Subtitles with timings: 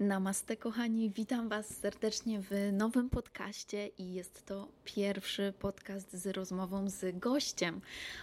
[0.00, 6.90] Namaste, kochani, witam Was serdecznie w nowym podcaście i jest to pierwszy podcast z rozmową
[6.90, 7.80] z gościem.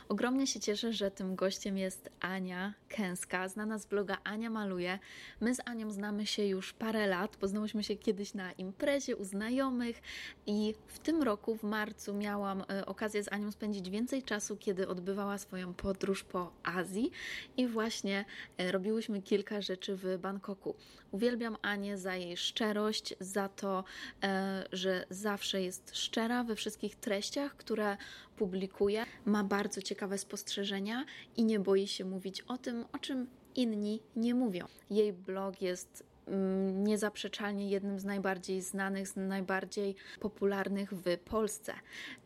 [0.09, 4.99] Ogromnie się cieszę, że tym gościem jest Ania Kęska, znana z bloga Ania Maluje.
[5.41, 10.01] My z Anią znamy się już parę lat, poznałyśmy się kiedyś na imprezie u znajomych
[10.45, 14.87] i w tym roku, w marcu, miałam e, okazję z Anią spędzić więcej czasu, kiedy
[14.87, 17.11] odbywała swoją podróż po Azji
[17.57, 18.25] i właśnie
[18.57, 20.75] e, robiłyśmy kilka rzeczy w Bangkoku.
[21.11, 23.83] Uwielbiam Anię za jej szczerość, za to,
[24.23, 27.97] e, że zawsze jest szczera we wszystkich treściach, które
[28.37, 29.05] publikuje.
[29.25, 31.05] Ma bardzo ciekawe spostrzeżenia
[31.37, 34.65] i nie boi się mówić o tym, o czym inni nie mówią.
[34.89, 41.73] Jej blog jest mm, niezaprzeczalnie jednym z najbardziej znanych, z najbardziej popularnych w Polsce.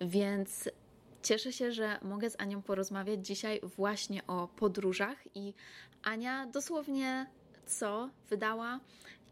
[0.02, 0.70] Więc
[1.24, 5.54] Cieszę się, że mogę z Anią porozmawiać dzisiaj właśnie o podróżach i
[6.04, 7.26] Ania dosłownie
[7.66, 8.80] co wydała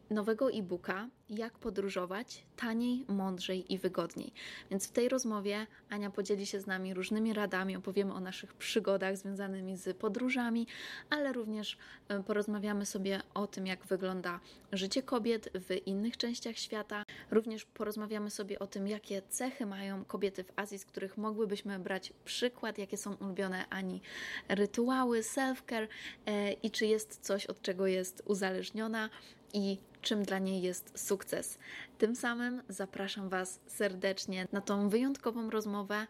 [0.09, 4.31] nowego e-booka Jak podróżować taniej, mądrzej i wygodniej.
[4.72, 9.17] Więc w tej rozmowie Ania podzieli się z nami różnymi radami, opowiemy o naszych przygodach
[9.17, 10.67] związanymi z podróżami,
[11.09, 14.39] ale również e, porozmawiamy sobie o tym, jak wygląda
[14.72, 17.03] życie kobiet w innych częściach świata.
[17.31, 22.13] Również porozmawiamy sobie o tym, jakie cechy mają kobiety w Azji, z których mogłybyśmy brać
[22.25, 24.02] przykład, jakie są ulubione Ani
[24.50, 25.88] rytuały, self-care
[26.25, 29.09] e, i czy jest coś, od czego jest uzależniona
[29.53, 31.59] i czym dla niej jest sukces.
[31.98, 36.08] Tym samym zapraszam Was serdecznie na tą wyjątkową rozmowę.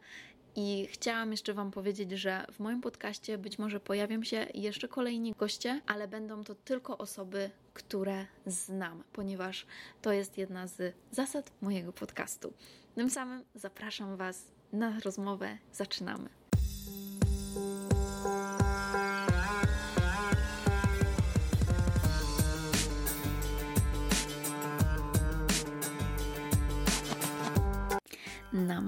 [0.60, 5.34] I chciałam jeszcze Wam powiedzieć, że w moim podcaście być może pojawią się jeszcze kolejni
[5.40, 9.66] goście, ale będą to tylko osoby, które znam, ponieważ
[10.02, 12.54] to jest jedna z zasad mojego podcastu.
[12.96, 15.58] Tym samym zapraszam Was na rozmowę.
[15.74, 16.30] Zaczynamy.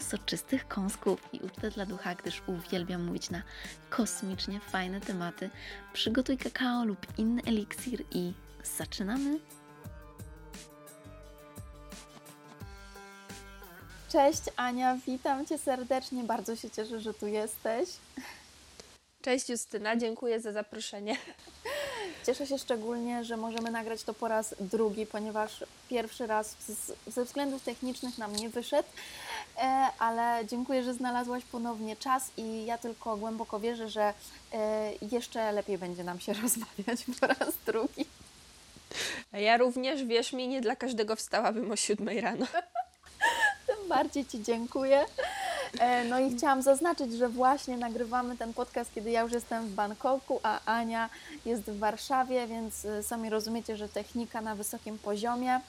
[0.00, 3.42] soczystych kąsków i ucztę dla ducha, gdyż uwielbiam mówić na
[3.90, 5.50] kosmicznie fajne tematy.
[5.92, 8.32] Przygotuj kakao lub inny eliksir i
[8.78, 9.38] zaczynamy!
[14.08, 17.88] Cześć Ania, witam Cię serdecznie, bardzo się cieszę, że tu jesteś.
[19.22, 21.16] Cześć Justyna, dziękuję za zaproszenie.
[22.26, 27.24] Cieszę się szczególnie, że możemy nagrać to po raz drugi, ponieważ pierwszy raz z, ze
[27.24, 28.88] względów technicznych nam nie wyszedł,
[29.98, 34.14] ale dziękuję, że znalazłaś ponownie czas i ja tylko głęboko wierzę, że
[34.52, 38.06] e, jeszcze lepiej będzie nam się rozmawiać po raz drugi.
[39.32, 42.46] Ja również, wierz mi, nie dla każdego wstałabym o siódmej rano.
[43.66, 45.04] Tym bardziej Ci dziękuję.
[45.80, 49.74] E, no i chciałam zaznaczyć, że właśnie nagrywamy ten podcast, kiedy ja już jestem w
[49.74, 51.10] Bangkoku, a Ania
[51.46, 55.60] jest w Warszawie, więc e, sami rozumiecie, że technika na wysokim poziomie,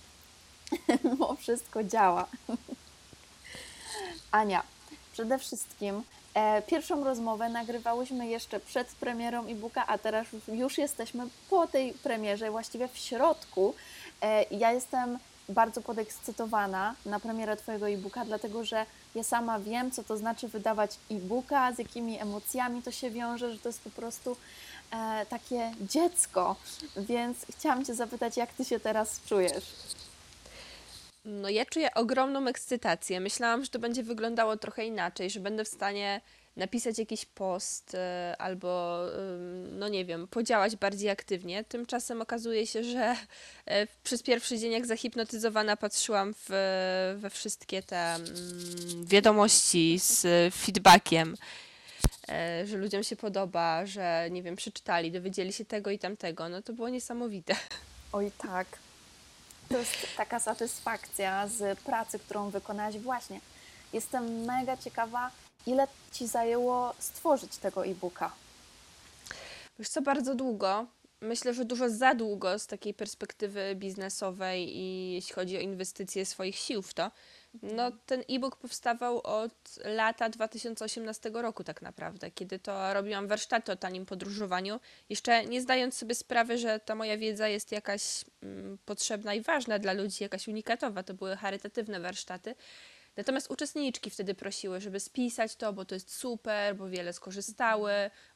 [1.17, 2.27] bo wszystko działa.
[4.31, 4.63] Ania,
[5.13, 11.67] przede wszystkim e, pierwszą rozmowę nagrywałyśmy jeszcze przed premierą e-booka, a teraz już jesteśmy po
[11.67, 13.75] tej premierze, właściwie w środku.
[14.21, 15.19] E, ja jestem
[15.49, 18.85] bardzo podekscytowana na premierę Twojego e-booka, dlatego że
[19.15, 23.59] ja sama wiem, co to znaczy wydawać e-booka, z jakimi emocjami to się wiąże, że
[23.59, 24.37] to jest po prostu
[24.91, 26.55] e, takie dziecko.
[26.97, 29.65] Więc chciałam Cię zapytać, jak Ty się teraz czujesz?
[31.25, 33.19] No, ja czuję ogromną ekscytację.
[33.19, 36.21] Myślałam, że to będzie wyglądało trochę inaczej, że będę w stanie
[36.55, 38.99] napisać jakiś post e, albo,
[39.71, 41.63] no nie wiem, podziałać bardziej aktywnie.
[41.63, 43.15] Tymczasem okazuje się, że
[43.65, 46.49] e, przez pierwszy dzień, jak zahipnotyzowana, patrzyłam w,
[47.17, 50.25] we wszystkie te mm, wiadomości z
[50.55, 51.35] feedbackiem
[52.29, 56.49] e, że ludziom się podoba, że nie wiem, przeczytali, dowiedzieli się tego i tamtego.
[56.49, 57.55] No to było niesamowite.
[58.11, 58.67] Oj tak.
[59.69, 63.39] To jest taka satysfakcja z pracy, którą wykonałaś właśnie.
[63.93, 65.31] Jestem mega ciekawa,
[65.67, 68.31] Ile Ci zajęło stworzyć tego e-booka?
[69.79, 70.85] Wiesz co, bardzo długo.
[71.21, 76.55] Myślę, że dużo za długo z takiej perspektywy biznesowej i jeśli chodzi o inwestycje swoich
[76.55, 77.11] sił w to.
[77.53, 83.75] No, ten e-book powstawał od lata 2018 roku tak naprawdę, kiedy to robiłam warsztaty o
[83.75, 84.79] tanim podróżowaniu,
[85.09, 89.79] jeszcze nie zdając sobie sprawy, że ta moja wiedza jest jakaś mm, potrzebna i ważna
[89.79, 91.03] dla ludzi, jakaś unikatowa.
[91.03, 92.55] To były charytatywne warsztaty.
[93.17, 97.91] Natomiast uczestniczki wtedy prosiły, żeby spisać to, bo to jest super, bo wiele skorzystały,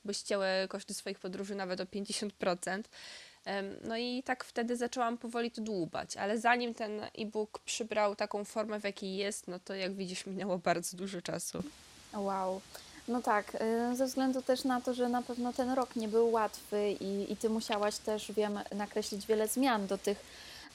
[0.06, 2.83] bo ścięły koszty swoich podróży nawet o 50%.
[3.84, 8.80] No i tak wtedy zaczęłam powoli to dłubać, ale zanim ten e-book przybrał taką formę,
[8.80, 11.63] w jakiej jest, no to jak widzisz, minęło bardzo dużo czasu.
[12.13, 12.62] Wow.
[13.07, 13.56] No tak,
[13.92, 17.31] y, ze względu też na to, że na pewno ten rok nie był łatwy i,
[17.31, 20.25] i ty musiałaś też, wiem, nakreślić wiele zmian do, tych,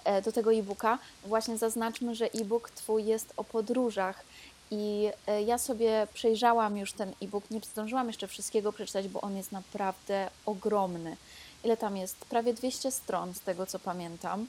[0.05, 0.99] e, do tego e-booka.
[1.26, 4.25] Właśnie zaznaczmy, że e-book twój jest o podróżach.
[4.70, 9.37] I e, ja sobie przejrzałam już ten e-book, nie zdążyłam jeszcze wszystkiego przeczytać, bo on
[9.37, 11.17] jest naprawdę ogromny
[11.64, 12.16] ile tam jest?
[12.16, 14.46] Prawie 200 stron, z tego co pamiętam.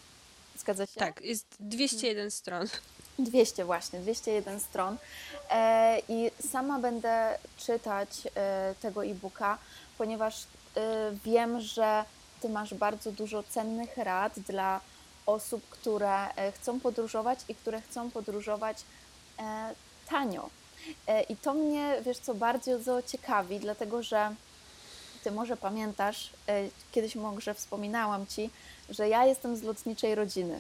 [0.57, 0.99] Zgadza się?
[0.99, 2.67] Tak, jest 201 stron.
[3.19, 4.97] 200 właśnie, 201 stron.
[5.49, 9.57] E, I sama będę czytać e, tego e-booka,
[9.97, 12.05] ponieważ e, wiem, że
[12.41, 14.81] Ty masz bardzo dużo cennych rad dla
[15.25, 18.77] osób, które e, chcą podróżować i które chcą podróżować
[19.39, 19.75] e,
[20.09, 20.49] tanio.
[21.07, 24.35] E, I to mnie, wiesz co, bardzo ciekawi, dlatego że
[25.23, 28.49] ty może pamiętasz, e, kiedyś może wspominałam Ci,
[28.89, 30.59] że ja jestem z lotniczej rodziny.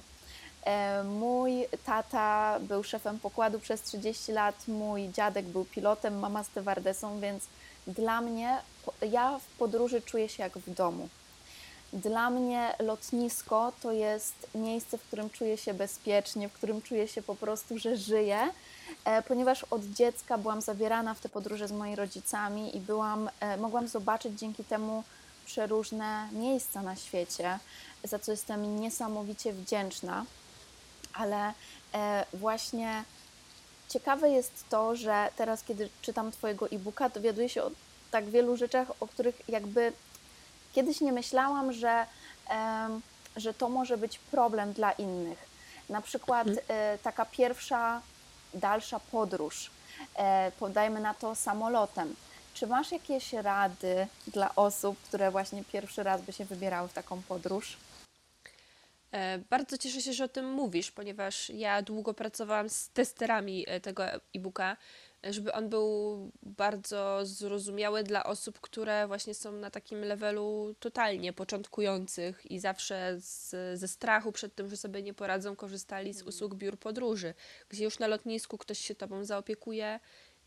[0.65, 7.19] E, mój tata był szefem pokładu przez 30 lat, mój dziadek był pilotem, mama stewardesą,
[7.19, 7.43] więc
[7.87, 8.57] dla mnie,
[9.11, 11.09] ja w podróży czuję się jak w domu.
[11.93, 17.21] Dla mnie lotnisko to jest miejsce, w którym czuję się bezpiecznie, w którym czuję się
[17.21, 18.49] po prostu, że żyję,
[19.27, 23.87] ponieważ od dziecka byłam zabierana w te podróże z moimi rodzicami i byłam, e, mogłam
[23.87, 25.03] zobaczyć dzięki temu
[25.45, 27.59] przeróżne miejsca na świecie,
[28.03, 30.25] za co jestem niesamowicie wdzięczna.
[31.13, 31.53] Ale
[31.93, 33.03] e, właśnie
[33.89, 37.71] ciekawe jest to, że teraz, kiedy czytam Twojego e-booka, dowiaduję się o
[38.11, 39.93] tak wielu rzeczach, o których jakby
[40.73, 42.05] Kiedyś nie myślałam, że,
[43.35, 45.49] że to może być problem dla innych.
[45.89, 46.65] Na przykład mhm.
[46.67, 48.01] e, taka pierwsza,
[48.53, 49.71] dalsza podróż,
[50.15, 52.15] e, podajmy na to samolotem.
[52.53, 57.21] Czy masz jakieś rady dla osób, które właśnie pierwszy raz by się wybierały w taką
[57.21, 57.77] podróż?
[59.11, 64.05] E, bardzo cieszę się, że o tym mówisz, ponieważ ja długo pracowałam z testerami tego
[64.35, 64.77] e-booka
[65.23, 72.51] żeby on był bardzo zrozumiały dla osób, które właśnie są na takim levelu totalnie początkujących
[72.51, 73.49] i zawsze z,
[73.79, 76.29] ze strachu przed tym, że sobie nie poradzą, korzystali z mhm.
[76.29, 77.33] usług biur podróży,
[77.69, 79.99] gdzie już na lotnisku ktoś się tobą zaopiekuje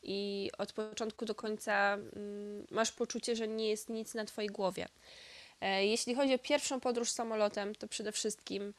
[0.02, 4.88] i od początku do końca mm, masz poczucie, że nie jest nic na twojej głowie.
[5.60, 8.74] E, jeśli chodzi o pierwszą podróż samolotem, to przede wszystkim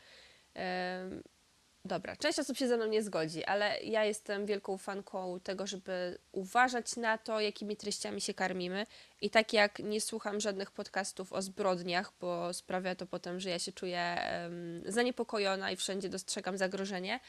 [1.85, 6.17] Dobra, część osób się ze mną nie zgodzi, ale ja jestem wielką fanką tego, żeby
[6.31, 8.85] uważać na to, jakimi treściami się karmimy.
[9.21, 13.59] I tak jak nie słucham żadnych podcastów o zbrodniach, bo sprawia to potem, że ja
[13.59, 17.19] się czuję um, zaniepokojona i wszędzie dostrzegam zagrożenie,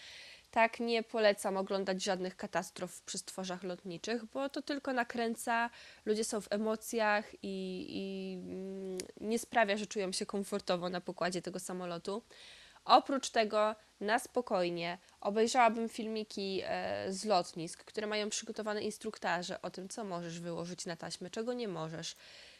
[0.50, 5.70] tak nie polecam oglądać żadnych katastrof przy stworzach lotniczych, bo to tylko nakręca,
[6.04, 11.42] ludzie są w emocjach i, i mm, nie sprawia, że czują się komfortowo na pokładzie
[11.42, 12.22] tego samolotu.
[12.84, 19.88] Oprócz tego na spokojnie obejrzałabym filmiki e, z lotnisk, które mają przygotowane instruktaże o tym,
[19.88, 22.16] co możesz wyłożyć na taśmę, czego nie możesz.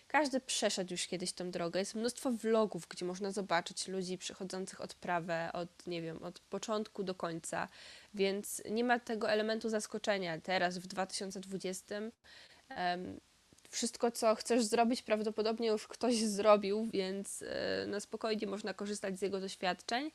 [0.09, 1.81] Każdy przeszedł już kiedyś tą drogę.
[1.81, 7.15] Jest mnóstwo vlogów, gdzie można zobaczyć ludzi przychodzących odprawę od, nie wiem, od początku do
[7.15, 7.69] końca,
[8.15, 10.41] więc nie ma tego elementu zaskoczenia.
[10.41, 11.95] Teraz w 2020
[12.71, 13.21] um,
[13.75, 19.23] wszystko, co chcesz zrobić, prawdopodobnie już ktoś zrobił, więc e, na spokojnie można korzystać z
[19.23, 20.11] jego doświadczeń.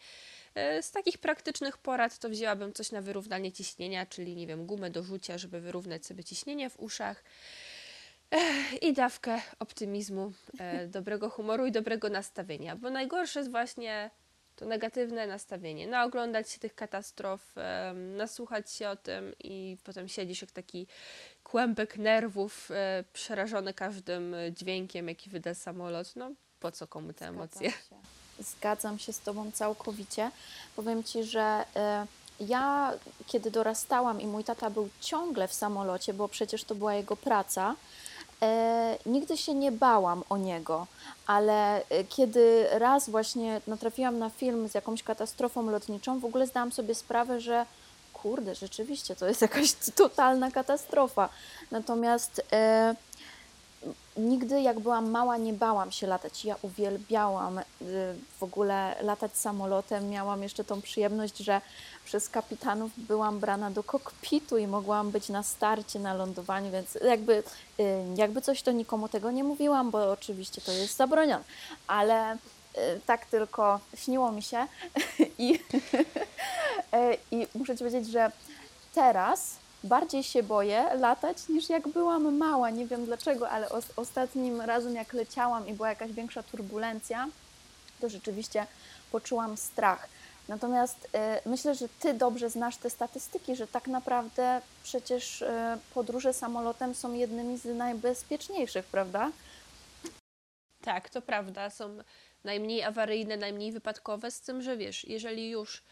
[0.56, 4.90] E, z takich praktycznych porad to wzięłabym coś na wyrównanie ciśnienia, czyli nie wiem, gumę
[4.90, 7.24] do rzucia, żeby wyrównać sobie ciśnienie w uszach.
[8.82, 14.10] I dawkę optymizmu, e, dobrego humoru i dobrego nastawienia, bo najgorsze jest właśnie
[14.56, 15.88] to negatywne nastawienie.
[15.88, 17.56] Naoglądać się tych katastrof,
[17.94, 20.88] nasłuchać się o tym i potem siedzisz jak taki
[21.52, 26.16] kłębek nerwów, e, przerażony każdym dźwiękiem, jaki wyda samolot.
[26.16, 27.70] No, po co komu te emocje?
[27.70, 28.00] Zgadzam
[28.38, 30.32] się, Zgadzam się z Tobą całkowicie.
[30.76, 31.66] Powiem Ci, że
[32.42, 32.94] y, ja,
[33.28, 37.76] kiedy dorastałam i mój tata był ciągle w samolocie, bo przecież to była jego praca,
[38.42, 40.88] E, nigdy się nie bałam o niego,
[41.28, 46.72] ale e, kiedy raz właśnie natrafiłam na film z jakąś katastrofą lotniczą, w ogóle zdałam
[46.72, 47.66] sobie sprawę, że
[48.22, 51.30] kurde, rzeczywiście to jest jakaś totalna katastrofa.
[51.72, 52.96] Natomiast e,
[54.18, 56.46] nigdy jak byłam mała nie bałam się latać.
[56.46, 57.64] Ja uwielbiałam y,
[58.40, 60.10] w ogóle latać samolotem.
[60.10, 61.62] Miałam jeszcze tą przyjemność, że
[62.06, 67.44] przez kapitanów byłam brana do kokpitu i mogłam być na starcie, na lądowaniu, więc jakby,
[67.80, 67.84] y,
[68.16, 71.44] jakby coś to nikomu tego nie mówiłam, bo oczywiście to jest zabronione,
[71.88, 72.38] ale y,
[73.06, 74.68] tak tylko śniło mi się
[75.38, 75.60] i,
[77.32, 78.32] i muszę Ci powiedzieć, że
[78.94, 82.70] teraz bardziej się boję latać niż jak byłam mała.
[82.70, 87.28] Nie wiem dlaczego, ale os ostatnim razem jak leciałam i była jakaś większa turbulencja,
[88.02, 88.68] to rzeczywiście
[89.12, 90.10] poczułam strach.
[90.48, 95.48] Natomiast y, myślę, że Ty dobrze znasz te statystyki, że tak naprawdę przecież y,
[95.94, 99.32] podróże samolotem są jednymi z najbezpieczniejszych, prawda?
[100.82, 101.70] Tak, to prawda.
[101.70, 101.98] Są
[102.44, 105.84] najmniej awaryjne, najmniej wypadkowe, z tym, że wiesz, jeżeli już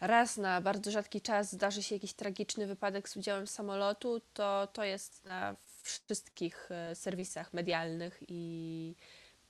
[0.00, 4.84] raz na bardzo rzadki czas zdarzy się jakiś tragiczny wypadek z udziałem samolotu, to to
[4.84, 8.94] jest na wszystkich e, serwisach medialnych i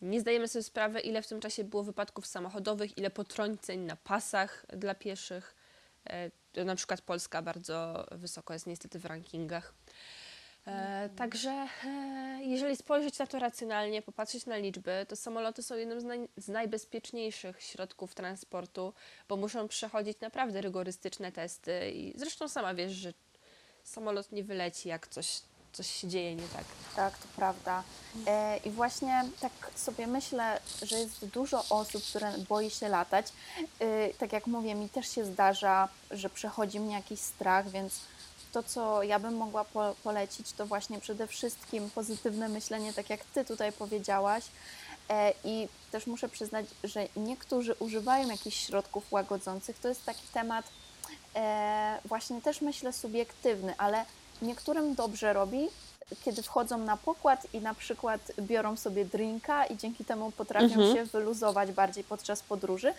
[0.00, 4.66] nie zdajemy sobie sprawy, ile w tym czasie było wypadków samochodowych, ile potrąceń na pasach
[4.68, 5.56] dla pieszych.
[6.10, 9.74] E, na przykład Polska bardzo wysoko jest niestety w rankingach.
[10.66, 11.50] E, także
[11.84, 16.28] e, jeżeli spojrzeć na to racjonalnie, popatrzeć na liczby, to samoloty są jednym z, naj,
[16.36, 18.92] z najbezpieczniejszych środków transportu,
[19.28, 23.12] bo muszą przechodzić naprawdę rygorystyczne testy i zresztą sama wiesz, że
[23.84, 25.40] samolot nie wyleci, jak coś,
[25.72, 26.64] coś się dzieje nie tak.
[26.96, 27.82] Tak, to prawda.
[28.26, 33.26] E, I właśnie tak sobie myślę, że jest dużo osób, które boi się latać.
[33.80, 38.00] E, tak jak mówię, mi też się zdarza, że przechodzi mnie jakiś strach, więc
[38.56, 43.24] to, co ja bym mogła po, polecić, to właśnie przede wszystkim pozytywne myślenie, tak jak
[43.24, 44.44] Ty tutaj powiedziałaś.
[45.10, 49.78] E, I też muszę przyznać, że niektórzy używają jakichś środków łagodzących.
[49.78, 50.64] To jest taki temat
[51.34, 54.04] e, właśnie też myślę subiektywny, ale
[54.42, 55.68] niektórym dobrze robi,
[56.24, 60.94] kiedy wchodzą na pokład i na przykład biorą sobie drinka i dzięki temu potrafią mhm.
[60.94, 62.94] się wyluzować bardziej podczas podróży.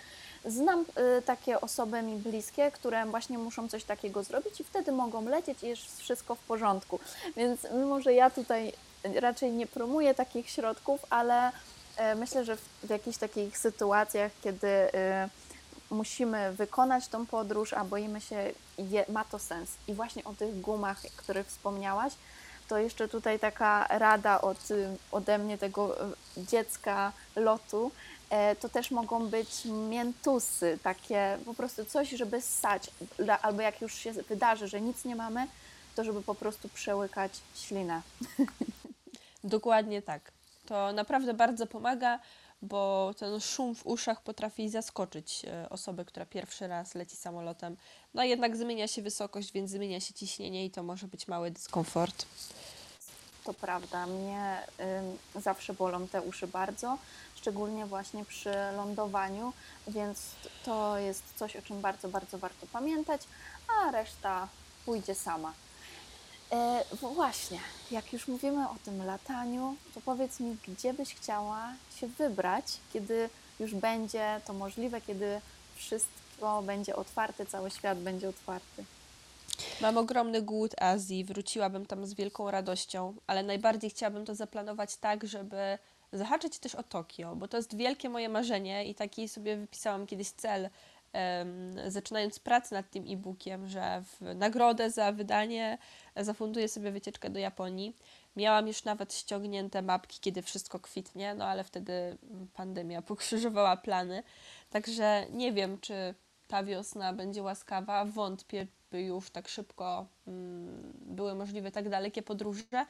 [0.45, 0.85] Znam
[1.17, 5.63] y, takie osoby mi bliskie, które właśnie muszą coś takiego zrobić i wtedy mogą lecieć
[5.63, 6.99] i jest wszystko w porządku.
[7.35, 8.73] Więc mimo, że ja tutaj
[9.03, 14.91] raczej nie promuję takich środków, ale y, myślę, że w jakichś takich sytuacjach, kiedy y,
[15.89, 19.69] musimy wykonać tą podróż, a boimy się, je, ma to sens.
[19.87, 22.13] I właśnie o tych gumach, o których wspomniałaś,
[22.67, 24.57] to jeszcze tutaj taka rada od,
[25.11, 25.95] ode mnie, tego
[26.37, 27.91] dziecka lotu,
[28.29, 32.91] E, to też mogą być miętusy, takie po prostu coś, żeby ssać,
[33.41, 35.47] albo jak już się wydarzy, że nic nie mamy,
[35.95, 38.01] to żeby po prostu przełykać ślinę.
[39.43, 40.21] Dokładnie tak.
[40.65, 42.19] To naprawdę bardzo pomaga,
[42.61, 47.77] bo ten szum w uszach potrafi zaskoczyć e, osobę, która pierwszy raz leci samolotem.
[48.13, 52.25] No jednak zmienia się wysokość, więc zmienia się ciśnienie i to może być mały dyskomfort.
[53.43, 54.67] To prawda, mnie
[55.37, 56.97] y, zawsze bolą te uszy bardzo
[57.37, 59.53] szczególnie właśnie przy lądowaniu,
[59.87, 60.21] więc
[60.65, 63.21] to jest coś, o czym bardzo, bardzo warto pamiętać,
[63.67, 64.47] a reszta
[64.85, 65.53] pójdzie sama.
[66.51, 67.59] E, właśnie,
[67.91, 73.29] jak już mówimy o tym lataniu, to powiedz mi, gdzie byś chciała się wybrać, kiedy
[73.59, 75.41] już będzie to możliwe, kiedy
[75.75, 78.85] wszystko będzie otwarte, cały świat będzie otwarty.
[79.81, 85.27] Mam ogromny głód Azji, wróciłabym tam z wielką radością, ale najbardziej chciałabym to zaplanować tak,
[85.27, 85.77] żeby
[86.13, 90.29] zahaczyć też o Tokio, bo to jest wielkie moje marzenie i taki sobie wypisałam kiedyś
[90.29, 90.69] cel,
[91.13, 95.77] um, zaczynając pracę nad tym e-bookiem, że w nagrodę za wydanie
[96.23, 97.95] zafunduję sobie wycieczkę do Japonii.
[98.35, 102.17] Miałam już nawet ściągnięte mapki, kiedy wszystko kwitnie, no ale wtedy
[102.53, 104.23] pandemia pokrzyżowała plany.
[104.69, 106.15] Także nie wiem, czy
[106.47, 108.05] ta wiosna będzie łaskawa.
[108.05, 112.85] Wątpię, by już tak szybko mm, były możliwe tak dalekie podróże,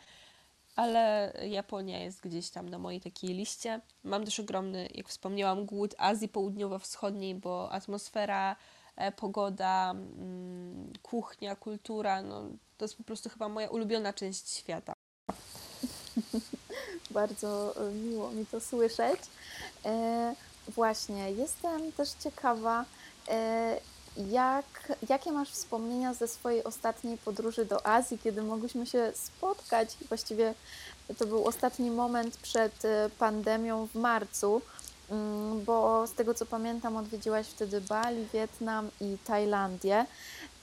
[0.75, 3.81] ale Japonia jest gdzieś tam na mojej takiej liście.
[4.03, 8.55] Mam też ogromny, jak wspomniałam, głód Azji Południowo-Wschodniej, bo atmosfera,
[8.96, 14.93] e, pogoda, mm, kuchnia, kultura, no, to jest po prostu chyba moja ulubiona część świata.
[17.12, 19.19] Bardzo e, miło mi to słyszeć.
[19.86, 20.36] E,
[20.67, 22.86] właśnie, jestem też ciekawa,
[23.27, 23.79] e,
[24.17, 29.98] jak, jakie masz wspomnienia ze swojej ostatniej podróży do Azji, kiedy mogliśmy się spotkać?
[30.10, 30.53] Właściwie
[31.17, 34.62] to był ostatni moment przed e, pandemią w marcu,
[35.10, 40.05] mm, bo z tego co pamiętam, odwiedziłaś wtedy Bali, Wietnam i Tajlandię.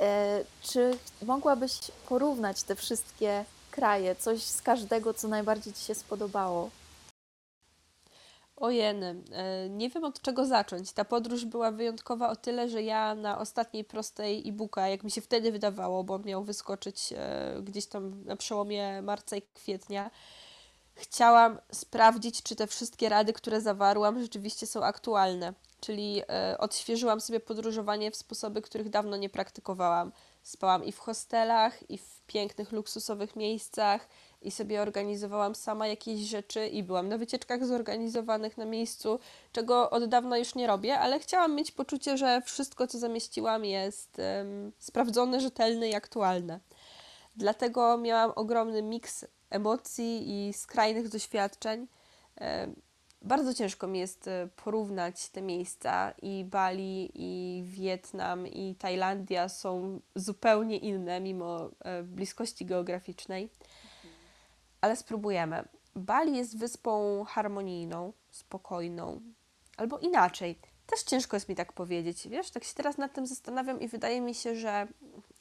[0.01, 1.73] E, czy mogłabyś
[2.09, 6.71] porównać te wszystkie kraje, coś z każdego, co najbardziej Ci się spodobało?
[8.57, 10.93] Ojeny, e, nie wiem od czego zacząć.
[10.93, 15.21] Ta podróż była wyjątkowa o tyle, że ja na ostatniej prostej e-booka, jak mi się
[15.21, 20.11] wtedy wydawało, bo miał wyskoczyć e, gdzieś tam na przełomie marca i kwietnia,
[20.95, 25.55] chciałam sprawdzić, czy te wszystkie rady, które zawarłam, rzeczywiście są aktualne.
[25.81, 30.13] Czyli e, odświeżyłam sobie podróżowanie w sposoby, których dawno nie praktykowałam.
[30.43, 34.09] Spałam i w hostelach, i w pięknych, luksusowych miejscach,
[34.43, 39.19] i sobie organizowałam sama jakieś rzeczy, i byłam na wycieczkach zorganizowanych na miejscu,
[39.53, 44.19] czego od dawna już nie robię, ale chciałam mieć poczucie, że wszystko, co zamieściłam, jest
[44.19, 46.61] um, sprawdzone, rzetelne i aktualne.
[47.37, 49.25] Dlatego miałam ogromny miks
[49.55, 51.87] emocji i skrajnych doświadczeń.
[53.25, 60.01] Bardzo ciężko mi jest e, porównać te miejsca i Bali, i Wietnam, i Tajlandia są
[60.15, 63.49] zupełnie inne mimo e, bliskości geograficznej,
[64.81, 65.65] ale spróbujemy.
[65.95, 69.21] Bali jest wyspą harmonijną, spokojną,
[69.77, 70.59] albo inaczej.
[70.87, 72.29] Też ciężko jest mi tak powiedzieć.
[72.29, 74.89] Wiesz, tak się teraz nad tym zastanawiam i wydaje mi się, że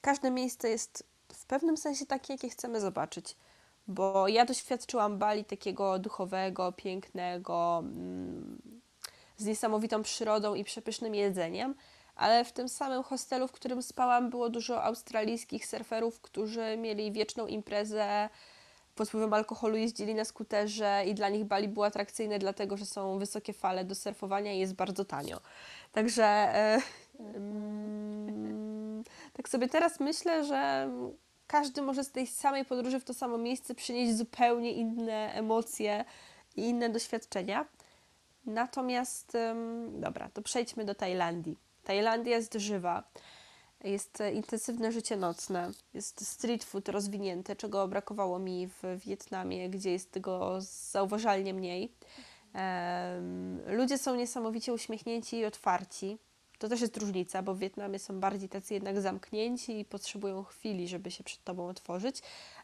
[0.02, 1.04] każde miejsce jest
[1.34, 3.36] w pewnym sensie takie, jakie chcemy zobaczyć
[3.88, 8.62] bo ja doświadczyłam Bali takiego duchowego, pięknego, mm,
[9.38, 11.76] z niesamowitą przyrodą i przepysznym jedzeniem,
[12.16, 17.48] ale w tym samym hostelu, w którym spałam, było dużo australijskich surferów, którzy mieli wieczną
[17.48, 18.30] imprezę,
[18.96, 23.20] pod wpływem alkoholu jeździli na skuterze i dla nich Bali było atrakcyjne, dlatego że są
[23.20, 25.40] wysokie fale do surfowania i jest bardzo tanio.
[25.92, 26.26] Także
[27.20, 30.90] mm, tak sobie teraz myślę, że
[31.48, 36.06] każdy może z tej samej podróży w to samo miejsce przynieść zupełnie inne emocje
[36.56, 37.66] i inne doświadczenia.
[38.46, 39.38] Natomiast,
[39.90, 41.58] dobra, to przejdźmy do Tajlandii.
[41.84, 43.04] Tajlandia jest żywa,
[43.84, 50.12] jest intensywne życie nocne, jest street food rozwinięte, czego brakowało mi w Wietnamie, gdzie jest
[50.12, 51.92] tego zauważalnie mniej.
[53.68, 56.18] ludzie są niesamowicie uśmiechnięci i otwarci.
[56.64, 60.88] To też jest różnica, bo w Wietnamie są bardziej tacy jednak zamknięci i potrzebują chwili,
[60.88, 62.22] żeby się przed tobą otworzyć,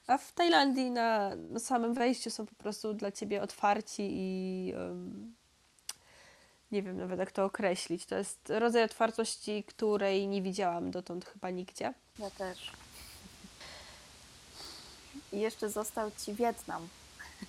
[0.07, 5.35] a w Tajlandii na, na samym wejściu są po prostu dla ciebie otwarci i um,
[6.71, 8.05] nie wiem nawet jak to określić.
[8.05, 11.93] To jest rodzaj otwartości, której nie widziałam dotąd chyba nigdzie.
[12.19, 12.71] Ja też.
[15.33, 16.87] I jeszcze został ci Wietnam.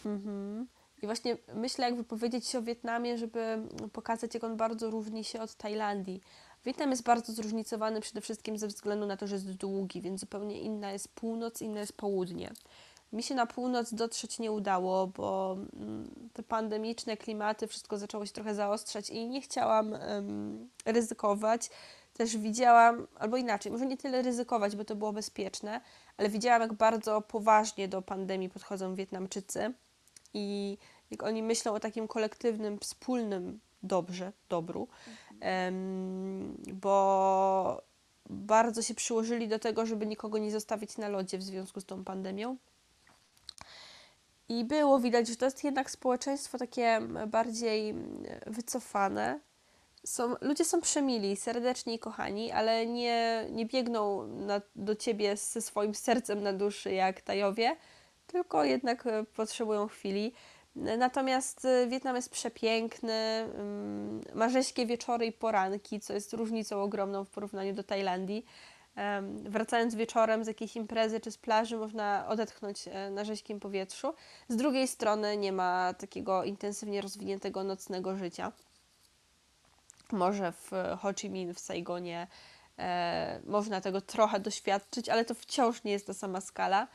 [0.06, 0.66] Mhm.
[1.02, 5.40] I właśnie myślę, jak wypowiedzieć się o Wietnamie, żeby pokazać, jak on bardzo różni się
[5.40, 6.20] od Tajlandii.
[6.64, 10.60] Wietnam jest bardzo zróżnicowany przede wszystkim ze względu na to, że jest długi, więc zupełnie
[10.60, 12.52] inna jest północ, inna jest południe.
[13.12, 18.32] Mi się na północ dotrzeć nie udało, bo mm, te pandemiczne klimaty, wszystko zaczęło się
[18.32, 21.70] trochę zaostrzać i nie chciałam um, ryzykować.
[22.12, 25.80] Też widziałam, albo inaczej, może nie tyle ryzykować, bo to było bezpieczne,
[26.16, 29.74] ale widziałam, jak bardzo poważnie do pandemii podchodzą Wietnamczycy
[30.34, 30.78] i
[31.10, 34.88] jak oni myślą o takim kolektywnym, wspólnym dobrze, dobru,
[35.40, 36.56] mhm.
[36.72, 37.82] bo
[38.30, 42.04] bardzo się przyłożyli do tego, żeby nikogo nie zostawić na lodzie w związku z tą
[42.04, 42.56] pandemią.
[44.48, 47.94] I było widać, że to jest jednak społeczeństwo takie bardziej
[48.46, 49.40] wycofane.
[50.04, 55.60] Są, ludzie są przemili, serdeczni i kochani, ale nie, nie biegną na, do ciebie ze
[55.60, 57.76] swoim sercem na duszy jak Tajowie,
[58.32, 60.32] tylko jednak e, potrzebują chwili.
[60.76, 67.24] Natomiast e, Wietnam jest przepiękny, mm, ma rzeźkie wieczory i poranki, co jest różnicą ogromną
[67.24, 68.46] w porównaniu do Tajlandii.
[69.44, 74.14] Wracając wieczorem z jakiejś imprezy czy z plaży, można odetchnąć e, na rzeźkim powietrzu.
[74.48, 78.52] Z drugiej strony nie ma takiego intensywnie rozwiniętego nocnego życia.
[80.12, 82.26] Może w Ho Chi Minh, w Saigonie
[83.44, 86.86] można tego trochę doświadczyć, ale to wciąż nie jest ta sama skala.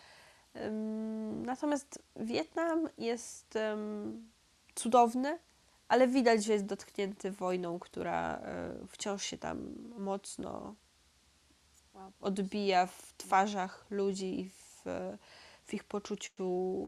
[1.45, 3.57] Natomiast Wietnam jest
[4.75, 5.39] cudowny,
[5.87, 10.75] ale widać, że jest dotknięty wojną, która e, wciąż się tam mocno
[12.21, 14.83] odbija w twarzach ludzi i w,
[15.65, 16.87] w ich poczuciu,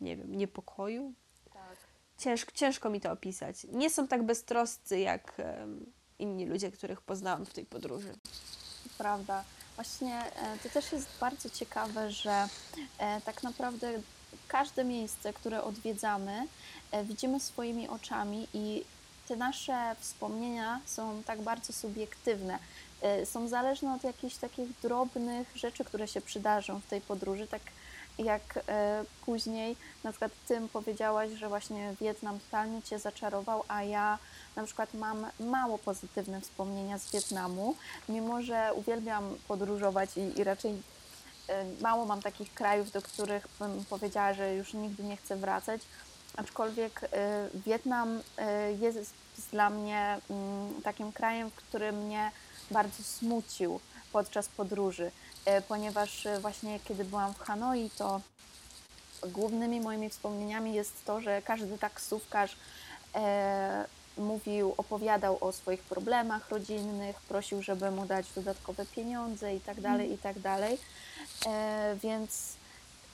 [0.00, 1.14] nie wiem, niepokoju.
[2.18, 3.66] Ciężko, ciężko mi to opisać.
[3.72, 5.36] Nie są tak beztroscy jak
[6.18, 8.14] inni ludzie, których poznałam w tej podróży.
[8.98, 9.44] Prawda.
[9.80, 12.48] Właśnie e, to też jest bardzo ciekawe, że
[12.98, 13.92] e, tak naprawdę
[14.48, 16.46] każde miejsce, które odwiedzamy,
[16.90, 18.84] e, widzimy swoimi oczami i
[19.28, 22.58] te nasze wspomnienia są tak bardzo subiektywne.
[23.24, 27.62] Są zależne od jakichś takich drobnych rzeczy, które się przydarzą w tej podróży, tak
[28.24, 28.64] jak
[29.26, 34.18] później na przykład Tym powiedziałaś, że właśnie Wietnam totalnie Cię zaczarował, a ja
[34.56, 37.76] na przykład mam mało pozytywne wspomnienia z Wietnamu,
[38.08, 40.82] mimo że uwielbiam podróżować i, i raczej
[41.48, 45.80] e, mało mam takich krajów, do których bym powiedziała, że już nigdy nie chcę wracać.
[46.36, 49.14] Aczkolwiek e, Wietnam e, jest
[49.52, 52.30] dla mnie mm, takim krajem, który mnie
[52.70, 53.80] bardzo smucił
[54.12, 55.10] podczas podróży,
[55.68, 58.20] ponieważ właśnie kiedy byłam w Hanoi, to
[59.28, 62.56] głównymi moimi wspomnieniami jest to, że każdy taksówkarz
[63.14, 63.84] e,
[64.18, 70.12] mówił, opowiadał o swoich problemach rodzinnych, prosił, żeby mu dać dodatkowe pieniądze i tak dalej,
[70.12, 70.78] i tak dalej.
[71.46, 72.52] E, więc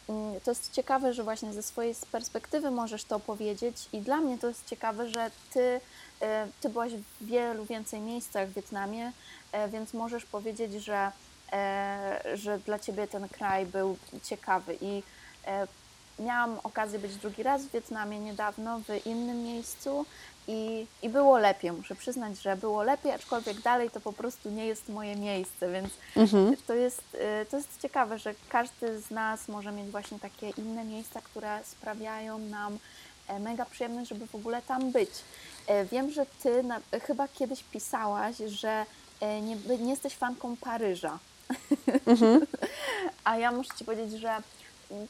[0.08, 4.38] mm, to jest ciekawe, że właśnie ze swojej perspektywy możesz to powiedzieć i dla mnie
[4.38, 5.80] to jest ciekawe, że ty,
[6.22, 9.12] e, ty byłaś w wielu więcej miejscach w Wietnamie,
[9.52, 11.12] e, więc możesz powiedzieć, że, e,
[12.35, 15.02] że dla ciebie ten kraj był ciekawy i
[15.46, 15.66] e,
[16.18, 20.06] miałam okazję być drugi raz w Wietnamie niedawno, w innym miejscu
[20.48, 21.72] i, i było lepiej.
[21.72, 25.90] Muszę przyznać, że było lepiej, aczkolwiek dalej to po prostu nie jest moje miejsce, więc
[26.16, 26.56] Mhm.
[26.66, 27.02] to jest,
[27.42, 31.61] y, to jest ciekawe, że każdy z nas może mieć właśnie takie inne miejsca, które
[31.64, 32.78] sprawiają nam
[33.28, 35.11] e, mega przyjemność, żeby w ogóle tam być.
[35.66, 38.87] E, Wiem, że ty na, chyba kiedyś pisałaś, że
[39.20, 41.18] e, nie, nie jesteś fanką Paryża.
[43.24, 44.37] A ja muszę Ci powiedzieć, że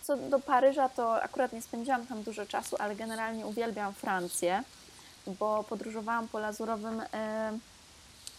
[0.03, 4.62] co do Paryża, to akurat nie spędziłam tam dużo czasu, ale generalnie uwielbiam Francję,
[5.27, 7.59] bo podróżowałam po lazurowym e,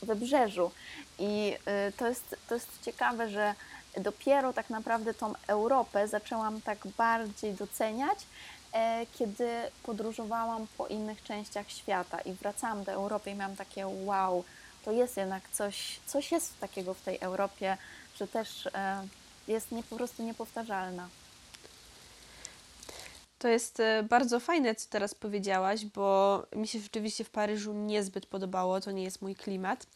[0.02, 0.72] wybrzeżu.
[1.20, 3.56] I e, to jest, to jest ciekawe, że
[3.98, 8.20] dopiero tak naprawdę tą Europę zaczęłam tak bardziej doceniać,
[8.74, 9.50] e, kiedy
[9.84, 14.44] podróżowałam po innych częściach świata i wracałam do Europy i miałam takie wow,
[14.88, 17.78] to jest jednak coś, coś jest takiego w tej Europie,
[18.16, 19.08] że też e,
[19.48, 21.10] jest nie, po prostu niepowtarzalna.
[23.40, 28.26] To jest e, bardzo fajne, co teraz powiedziałaś, bo mi się rzeczywiście w Paryżu niezbyt
[28.26, 29.88] podobało, to nie jest mój klimat.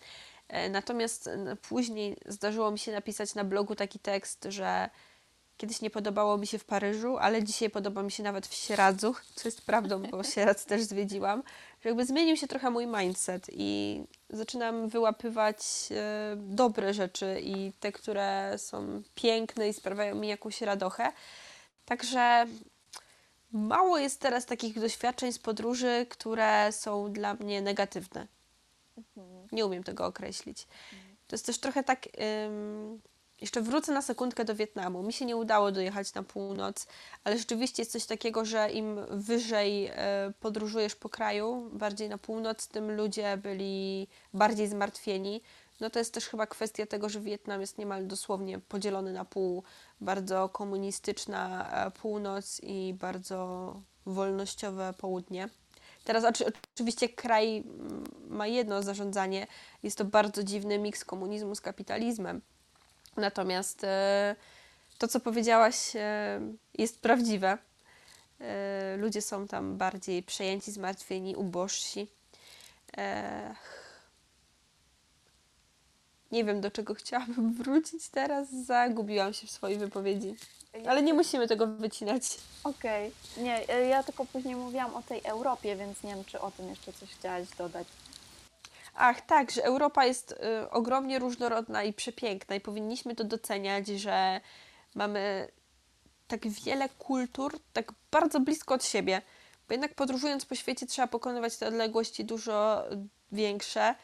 [0.47, 1.29] E, Natomiast
[1.69, 4.89] później zdarzyło mi się napisać na blogu taki tekst, że
[5.61, 9.15] kiedyś nie podobało mi się w Paryżu, ale dzisiaj podoba mi się nawet w Sieradzu,
[9.35, 11.43] co jest prawdą, bo Sieradz też zwiedziłam,
[11.81, 15.57] że jakby zmienił się trochę mój mindset i zaczynam wyłapywać
[15.91, 21.11] e, dobre rzeczy i te, które są piękne i sprawiają mi jakąś radochę.
[21.85, 22.45] Także
[23.51, 28.27] Mało jest teraz takich doświadczeń z podróży, które są dla mnie negatywne.
[29.51, 30.67] Nie umiem tego określić.
[31.27, 32.07] To jest też trochę tak.
[32.45, 33.01] ym,
[33.41, 35.03] jeszcze wrócę na sekundkę do Wietnamu.
[35.03, 36.87] Mi się nie udało dojechać na północ,
[37.23, 39.93] ale rzeczywiście jest coś takiego, że im wyżej e,
[40.39, 45.41] podróżujesz po kraju, bardziej na północ, tym ludzie byli bardziej zmartwieni.
[45.79, 49.63] No to jest też chyba kwestia tego, że Wietnam jest niemal dosłownie podzielony na pół.
[50.01, 53.75] Bardzo komunistyczna e, północ i bardzo
[54.05, 55.49] wolnościowe południe.
[56.03, 59.47] Teraz oczy- oczywiście kraj mm, ma jedno zarządzanie.
[59.83, 62.41] Jest to bardzo dziwny miks komunizmu z kapitalizmem.
[63.17, 64.35] Natomiast e,
[64.97, 66.41] to, co powiedziałaś, e,
[66.77, 67.57] jest prawdziwe.
[68.39, 72.07] E, ludzie są tam bardziej przejęci, zmartwieni, ubożsi.
[76.31, 78.51] Nie wiem, do czego chciałabym wrócić teraz.
[78.65, 80.35] Zagubiłam się w swojej wypowiedzi.
[80.87, 82.23] Ale nie musimy tego wycinać.
[82.63, 86.51] Okej, nie, e, ja tylko później mówiłam o tej Europie, więc nie wiem, czy o
[86.51, 87.87] tym jeszcze coś chciałaś dodać.
[88.93, 94.41] Ach, tak, że Europa jest y, ogromnie różnorodna i przepiękna i powinniśmy to doceniać, że
[94.95, 95.47] mamy
[96.27, 99.21] tak wiele kultur, tak bardzo blisko od siebie.
[99.67, 102.83] Bo jednak podróżując po świecie trzeba pokonywać te odległości dużo
[103.31, 103.95] większe,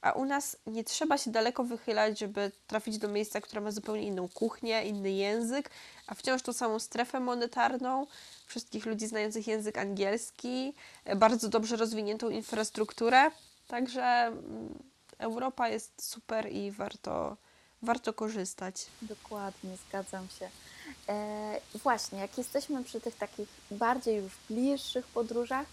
[0.00, 4.02] a u nas nie trzeba się daleko wychylać, żeby trafić do miejsca, które ma zupełnie
[4.02, 5.70] inną kuchnię, inny język,
[6.06, 8.06] a wciąż tą samą strefę monetarną,
[8.46, 10.74] wszystkich ludzi znających język angielski,
[11.04, 13.30] e, bardzo dobrze rozwiniętą infrastrukturę.
[13.70, 14.78] Także mm,
[15.18, 17.36] Europa jest super i warto,
[17.82, 18.86] warto korzystać.
[19.02, 20.50] Dokładnie, zgadzam się.
[21.08, 25.66] E, właśnie, jak jesteśmy przy tych takich bardziej już bliższych podróżach,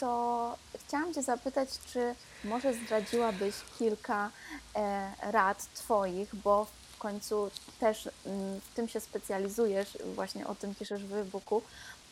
[0.00, 4.30] to chciałam Cię zapytać, czy może zdradziłabyś kilka
[4.76, 10.74] e, rad Twoich, bo w końcu też mm, w tym się specjalizujesz, właśnie o tym
[10.74, 11.62] piszesz w e-booku,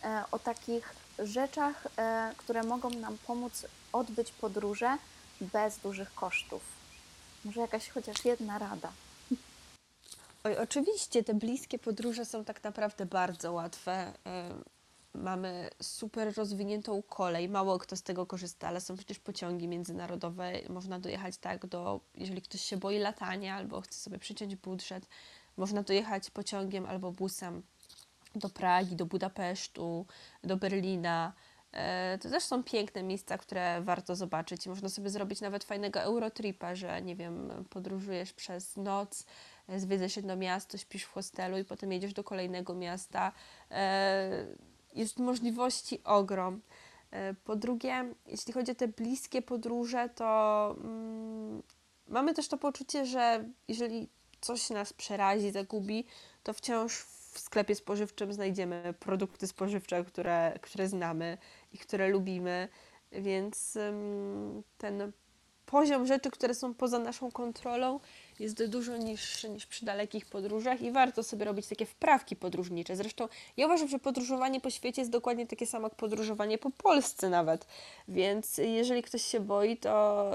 [0.04, 4.98] e, o takich rzeczach, e, które mogą nam pomóc odbyć podróże
[5.40, 6.62] bez dużych kosztów.
[7.44, 8.92] Może jakaś chociaż jedna rada.
[10.44, 14.12] Oj, oczywiście, te bliskie podróże są tak naprawdę bardzo łatwe.
[14.50, 14.64] Ym,
[15.14, 20.52] Mamy super rozwiniętą kolej, mało kto z tego korzysta, ale są przecież pociągi międzynarodowe.
[20.68, 25.08] Można dojechać tak do, jeżeli ktoś się boi latania albo chce sobie przyciąć budżet,
[25.56, 27.62] można dojechać pociągiem albo busem
[28.34, 30.06] do Pragi, do Budapesztu,
[30.44, 31.32] do Berlina.
[31.74, 34.66] E, To też są piękne miejsca, które warto zobaczyć.
[34.66, 39.26] Można sobie zrobić nawet fajnego Eurotripa, że nie wiem, podróżujesz przez noc,
[39.68, 43.32] e, zwiedzasz jedno miasto, śpisz w hostelu i potem jedziesz do kolejnego miasta.
[43.70, 44.46] E,
[44.94, 46.60] Jest możliwości ogrom.
[47.44, 51.62] Po drugie, jeśli chodzi o te bliskie podróże, to mm,
[52.08, 54.08] mamy też to poczucie, że jeżeli
[54.40, 56.06] coś nas przerazi, zagubi,
[56.42, 56.92] to wciąż
[57.34, 61.38] w sklepie spożywczym znajdziemy produkty spożywcze, które, które znamy
[61.74, 62.68] i które lubimy,
[63.12, 63.78] więc
[64.78, 65.12] ten
[65.66, 68.00] poziom rzeczy, które są poza naszą kontrolą,
[68.40, 72.96] jest dużo niższy niż przy dalekich podróżach i warto sobie robić takie wprawki podróżnicze.
[72.96, 77.28] Zresztą ja uważam, że podróżowanie po świecie jest dokładnie takie samo jak podróżowanie po Polsce
[77.30, 77.66] nawet.
[78.08, 80.30] Więc jeżeli ktoś się boi, to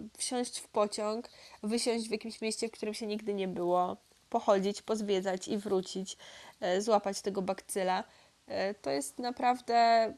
[0.00, 1.30] yy, wsiąść w pociąg,
[1.62, 3.96] wysiąść w jakimś mieście, w którym się nigdy nie było,
[4.30, 6.16] pochodzić, pozwiedzać i wrócić,
[6.60, 8.04] yy, złapać tego bakcyla.
[8.48, 10.14] Yy, to jest naprawdę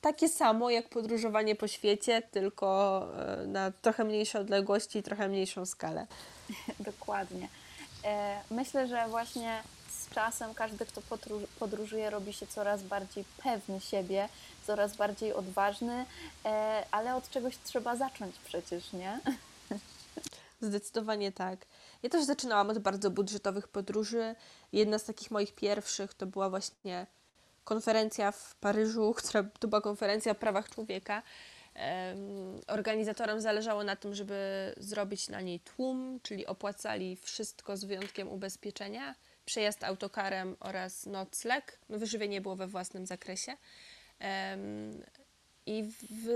[0.00, 3.06] takie samo jak podróżowanie po świecie, tylko
[3.42, 6.06] e, na trochę mniejsze odległości i trochę mniejszą skalę.
[6.80, 7.48] Dokładnie.
[8.04, 11.02] E, myślę, że właśnie z czasem każdy, kto
[11.58, 14.28] podróżuje, robi się coraz bardziej pewny siebie,
[14.66, 16.06] coraz bardziej odważny,
[16.44, 19.20] e, ale od czegoś trzeba zacząć przecież, nie?
[20.60, 21.66] Zdecydowanie tak.
[22.02, 24.34] Ja też zaczynałam od bardzo budżetowych podróży.
[24.72, 27.06] Jedna z takich moich pierwszych to była właśnie
[27.64, 31.22] konferencja w Paryżu, która to była konferencja o prawach człowieka.
[32.66, 39.14] Organizatorom zależało na tym, żeby zrobić na niej tłum, czyli opłacali wszystko z wyjątkiem ubezpieczenia,
[39.44, 41.78] przejazd autokarem oraz nocleg.
[41.88, 43.56] No, wyżywienie było we własnym zakresie.
[45.66, 46.26] I w,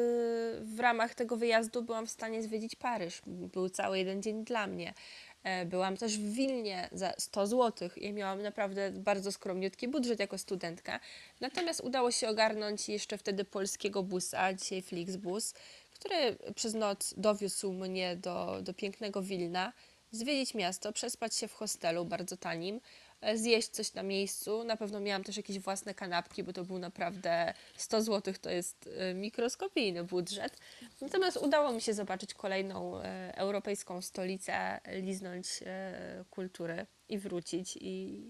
[0.62, 3.22] w ramach tego wyjazdu byłam w stanie zwiedzić Paryż.
[3.26, 4.94] Był cały jeden dzień dla mnie.
[5.44, 10.38] E, byłam też w Wilnie za 100 zł i miałam naprawdę bardzo skromniutki budżet jako
[10.38, 11.00] studentka.
[11.40, 15.54] Natomiast udało się ogarnąć jeszcze wtedy polskiego busa, dzisiaj Flixbus,
[15.94, 19.72] który przez noc dowiózł mnie do, do pięknego Wilna,
[20.10, 22.80] zwiedzić miasto, przespać się w hostelu bardzo tanim,
[23.34, 24.64] zjeść coś na miejscu.
[24.64, 28.90] Na pewno miałam też jakieś własne kanapki, bo to był naprawdę 100 zł, to jest
[28.98, 30.58] e, mikroskopijny budżet.
[31.00, 35.46] Natomiast udało mi się zobaczyć kolejną e, europejską stolicę, liznąć
[36.30, 37.78] kultury i wrócić.
[37.80, 38.24] I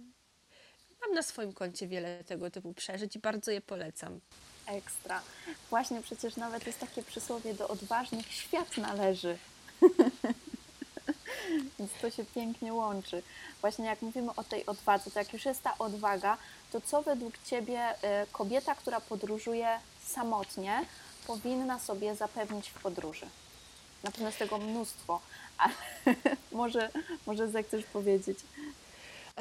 [1.00, 4.20] mam na swoim koncie wiele tego typu przeżyć i bardzo je polecam.
[4.66, 5.22] Ekstra.
[5.70, 9.38] Właśnie przecież nawet jest takie przysłowie do odważnych świat należy.
[11.78, 13.22] Więc to się pięknie łączy.
[13.60, 16.38] Właśnie jak mówimy o tej odwadze, to jak już jest ta odwaga,
[16.72, 20.84] to co według Ciebie y, kobieta, która podróżuje samotnie,
[21.26, 23.26] powinna sobie zapewnić w podróży?
[24.02, 25.20] Na pewno tego mnóstwo,
[25.58, 25.74] ale
[26.52, 26.90] może,
[27.26, 28.38] może zechcesz powiedzieć.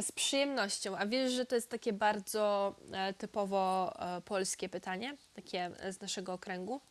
[0.02, 0.98] Z przyjemnością.
[0.98, 6.34] A wiesz, że to jest takie bardzo e, typowo e, polskie pytanie, takie z naszego
[6.34, 6.82] okręgu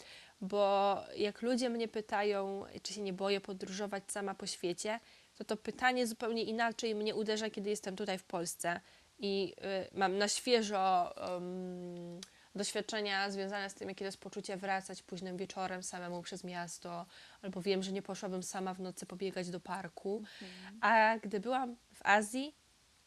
[0.43, 5.01] bo jak ludzie mnie pytają, czy się nie boję podróżować sama po świecie,
[5.35, 8.81] to to pytanie zupełnie inaczej mnie uderza, kiedy jestem tutaj w Polsce
[9.19, 9.55] i
[9.93, 12.21] y, mam na świeżo um,
[12.55, 17.07] doświadczenia związane z tym, jakie to jest poczucie wracać późnym wieczorem samemu przez miasto,
[17.43, 20.23] albo wiem, że nie poszłabym sama w nocy pobiegać do parku.
[20.43, 20.79] Mhm.
[20.81, 22.55] A gdy byłam w Azji,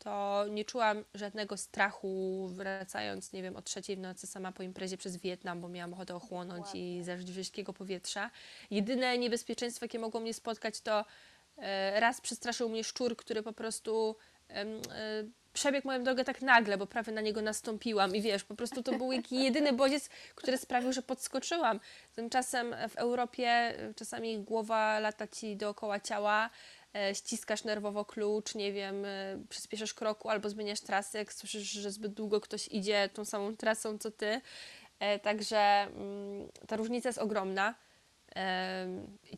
[0.06, 4.98] to nie czułam żadnego strachu wracając, nie wiem, o trzeciej w nocy sama po imprezie
[4.98, 8.32] przez Wietnam, bo miałam ochotę ochłonąć i zażyć wyżkiego powietrza.
[8.72, 11.06] Jedyne niebezpieczeństwo, jakie mogło mnie spotkać, to
[11.58, 14.16] e, raz przestraszył mnie szczur, który po prostu
[14.50, 14.66] e,
[15.54, 18.92] przebiegł moją drogę tak nagle, bo prawie na niego nastąpiłam i wiesz, po prostu to
[18.98, 21.80] był jedyny bodziec, który sprawił, że podskoczyłam.
[22.16, 26.50] Tymczasem w Europie e, czasami głowa lata ci dookoła ciała,
[27.14, 32.14] ściskasz nerwowo klucz, nie wiem, e, przyspieszasz kroku albo zmieniasz trasę, jak słyszysz, że zbyt
[32.14, 34.42] długo ktoś idzie tą samą trasą co ty.
[35.00, 37.76] E, także mm, ta różnica jest ogromna.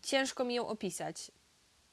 [0.02, 1.32] Ciężko mi ją opisać.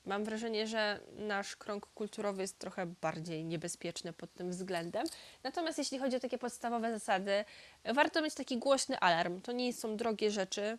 [0.04, 5.06] Mam wrażenie, że nasz krąg kulturowy jest trochę bardziej niebezpieczny pod tym względem.
[5.42, 7.44] Natomiast jeśli chodzi o takie podstawowe zasady,
[7.84, 9.40] warto mieć taki głośny alarm.
[9.40, 10.78] To nie są drogie rzeczy,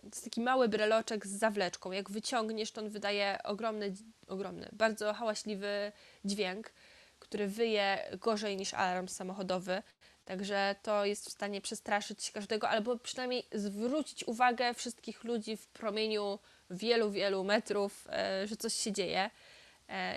[0.00, 1.92] to jest taki mały breloczek z zawleczką.
[1.92, 3.94] Jak wyciągniesz, to on wydaje ogromny,
[4.26, 5.92] ogromny, bardzo hałaśliwy
[6.24, 6.72] dźwięk,
[7.18, 9.82] który wyje gorzej niż alarm samochodowy.
[10.24, 16.38] Także to jest w stanie przestraszyć każdego, albo przynajmniej zwrócić uwagę wszystkich ludzi w promieniu
[16.70, 18.08] wielu, wielu metrów,
[18.42, 19.30] y, że coś się dzieje.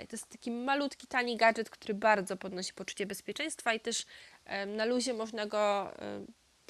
[0.02, 4.06] Y, to jest taki malutki, tani gadżet, który bardzo podnosi poczucie bezpieczeństwa i też
[4.66, 5.92] na luzie można go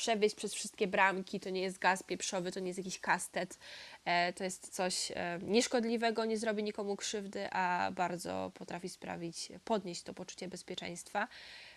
[0.00, 3.58] przewieźć przez wszystkie bramki, to nie jest gaz pieprzowy, to nie jest jakiś kastet,
[4.04, 10.02] e, to jest coś e, nieszkodliwego, nie zrobi nikomu krzywdy, a bardzo potrafi sprawić, podnieść
[10.02, 11.28] to poczucie bezpieczeństwa.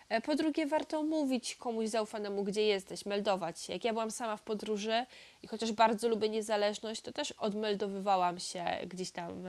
[0.08, 3.72] E, po drugie, warto mówić komuś zaufanemu, gdzie jesteś, meldować się.
[3.72, 5.06] Jak ja byłam sama w podróży
[5.42, 9.42] i chociaż bardzo lubię niezależność, to też odmeldowywałam się gdzieś tam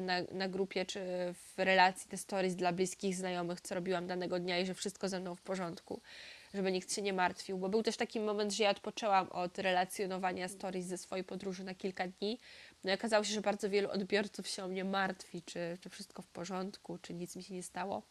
[0.00, 1.00] na, na grupie czy
[1.34, 5.20] w relacji te stories dla bliskich znajomych, co robiłam danego dnia i że wszystko ze
[5.20, 6.00] mną w porządku
[6.54, 10.48] żeby nikt się nie martwił, bo był też taki moment, że ja odpoczęłam od relacjonowania
[10.48, 12.38] stories ze swojej podróży na kilka dni.
[12.84, 16.22] No i okazało się, że bardzo wielu odbiorców się o mnie martwi, czy, czy wszystko
[16.22, 18.02] w porządku, czy nic mi się nie stało.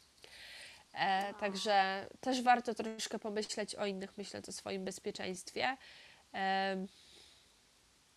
[0.93, 5.77] E, także też warto troszkę pomyśleć o innych, myśleć o swoim bezpieczeństwie.
[6.33, 6.85] E,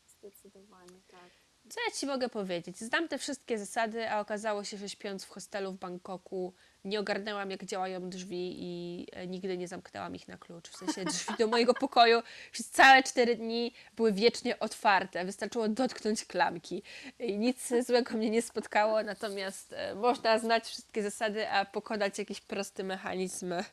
[0.06, 1.30] Zdecydowanie, tak.
[1.68, 2.78] co ja Ci mogę powiedzieć?
[2.78, 6.54] Znam te wszystkie zasady, a okazało się, że śpiąc w hostelu w Bangkoku
[6.87, 10.68] nie ogarnęłam, jak działają drzwi i e, nigdy nie zamknęłam ich na klucz.
[10.68, 12.22] W sensie drzwi do mojego pokoju
[12.53, 15.25] przez całe cztery dni były wiecznie otwarte.
[15.25, 16.83] Wystarczyło dotknąć klamki.
[17.18, 22.40] I nic złego mnie nie spotkało, natomiast e, można znać wszystkie zasady, a pokonać jakiś
[22.40, 23.64] prosty mechanizm, e,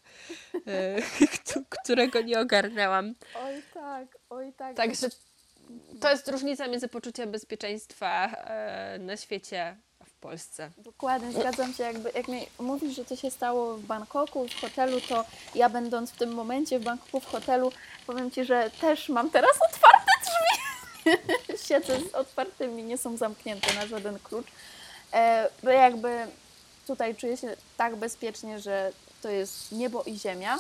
[1.33, 3.13] któ- którego nie ogarnęłam.
[3.35, 4.75] Oj tak, oj tak.
[4.75, 5.07] Także
[6.01, 8.35] to jest różnica między poczuciem bezpieczeństwa
[8.99, 9.77] na świecie
[10.23, 10.69] Polsce.
[10.77, 11.83] Dokładnie, zgadzam się.
[11.83, 16.11] Jakby, jak mi mówisz, że to się stało w Bangkoku, w hotelu, to ja będąc
[16.11, 17.71] w tym momencie w Bangkoku, w hotelu,
[18.07, 20.53] powiem Ci, że też mam teraz otwarte drzwi.
[21.67, 24.47] Siedzę z otwartymi, nie są zamknięte na żaden klucz.
[25.13, 26.27] E, bo jakby
[26.87, 30.59] tutaj czuję się tak bezpiecznie, że to jest niebo i ziemia.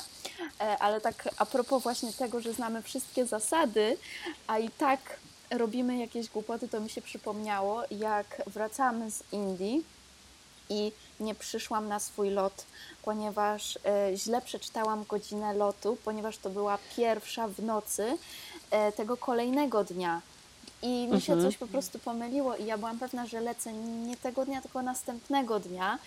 [0.61, 3.97] E, ale tak a propos właśnie tego, że znamy wszystkie zasady,
[4.47, 4.99] a i tak
[5.57, 9.83] robimy jakieś głupoty, to mi się przypomniało, jak wracamy z Indii
[10.69, 12.65] i nie przyszłam na swój lot,
[13.03, 18.17] ponieważ e, źle przeczytałam godzinę lotu, ponieważ to była pierwsza w nocy
[18.71, 20.21] e, tego kolejnego dnia.
[20.81, 21.51] I mi się Mhm.
[21.51, 25.59] coś po prostu pomyliło i ja byłam pewna, że lecę nie tego dnia, tylko następnego
[25.59, 25.99] dnia.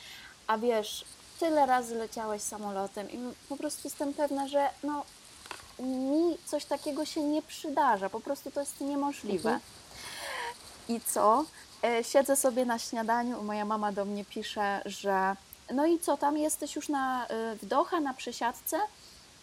[0.47, 1.05] A wiesz,
[1.41, 5.05] tyle razy leciałeś samolotem i po prostu jestem pewna, że no,
[5.79, 8.11] mi coś takiego się nie przydarza.
[8.11, 9.51] Po prostu to jest niemożliwe.
[9.51, 9.61] Mhm.
[10.89, 11.45] I co?
[11.85, 15.37] E, Siedzę sobie na śniadaniu, moja mama do mnie pisze, że
[15.75, 18.77] no i co, tam jesteś już na y, w Doha, na przesiadce?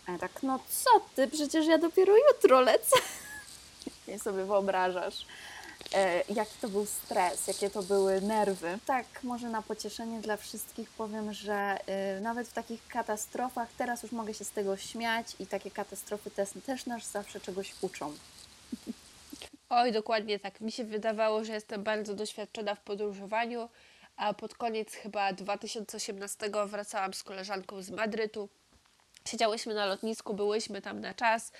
[0.08, 2.96] A ja tak, no co ty, przecież ja dopiero jutro lecę.
[4.08, 5.26] Nie sobie wyobrażasz, e,
[6.30, 8.80] jaki to był stres, jakie to były nerwy.
[8.86, 11.78] Tak, może na pocieszenie dla wszystkich powiem, że
[12.17, 16.32] y, nawet w takich katastrofach, teraz już mogę się z tego śmiać i takie katastrofy
[16.65, 18.13] też nas zawsze czegoś uczą.
[19.69, 20.62] Oj, dokładnie tak.
[20.62, 23.69] Mi się wydawało, że jestem bardzo doświadczona w podróżowaniu,
[24.15, 28.50] a pod koniec chyba 2018 wracałam z koleżanką z Madrytu.
[29.28, 31.52] Siedziałyśmy na lotnisku, byłyśmy tam na czas,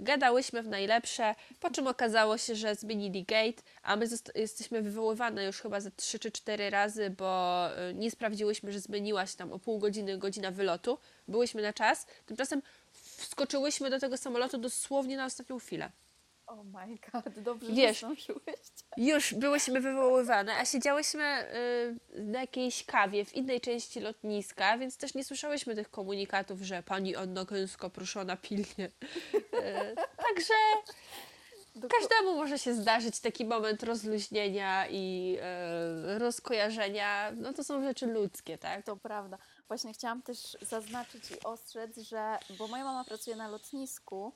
[0.00, 5.60] gadałyśmy w najlepsze, po czym okazało się, że zmienili gate, a my jesteśmy wywoływane już
[5.60, 9.58] chyba ze 3 czy 4 razy, bo y, nie sprawdziłyśmy, że zmieniła się tam o
[9.58, 10.98] pół godziny godzina wylotu.
[11.28, 15.90] Byłyśmy na czas, tymczasem wskoczyłyśmy do tego samolotu dosłownie na ostatnią chwilę.
[16.50, 18.08] Oh my god, dobrze, Wiesz, że.
[18.96, 21.46] Już byłyśmy wywoływane, a siedziałyśmy
[22.14, 26.82] y, na jakiejś kawie w innej części lotniska, więc też nie słyszałyśmy tych komunikatów, że
[26.82, 28.90] pani Anna Gęsko proszona pilnie.
[29.34, 29.94] Y,
[30.28, 30.54] także
[32.00, 35.36] każdemu może się zdarzyć taki moment rozluźnienia i
[36.14, 37.32] y, rozkojarzenia.
[37.36, 38.84] No to są rzeczy ludzkie, tak?
[38.84, 39.38] To prawda.
[39.68, 44.32] Właśnie chciałam też zaznaczyć i ostrzec, że, bo moja mama pracuje na lotnisku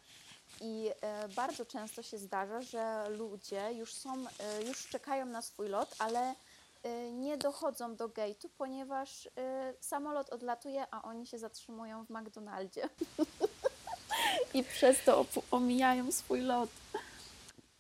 [0.60, 5.68] i e, bardzo często się zdarza, że ludzie już są, e, już czekają na swój
[5.68, 6.34] lot, ale
[6.82, 9.28] e, nie dochodzą do gate'u, ponieważ
[9.80, 12.88] samolot odlatuje, a oni się zatrzymują w McDonaldzie.
[14.54, 16.70] I przez to omijają swój lot.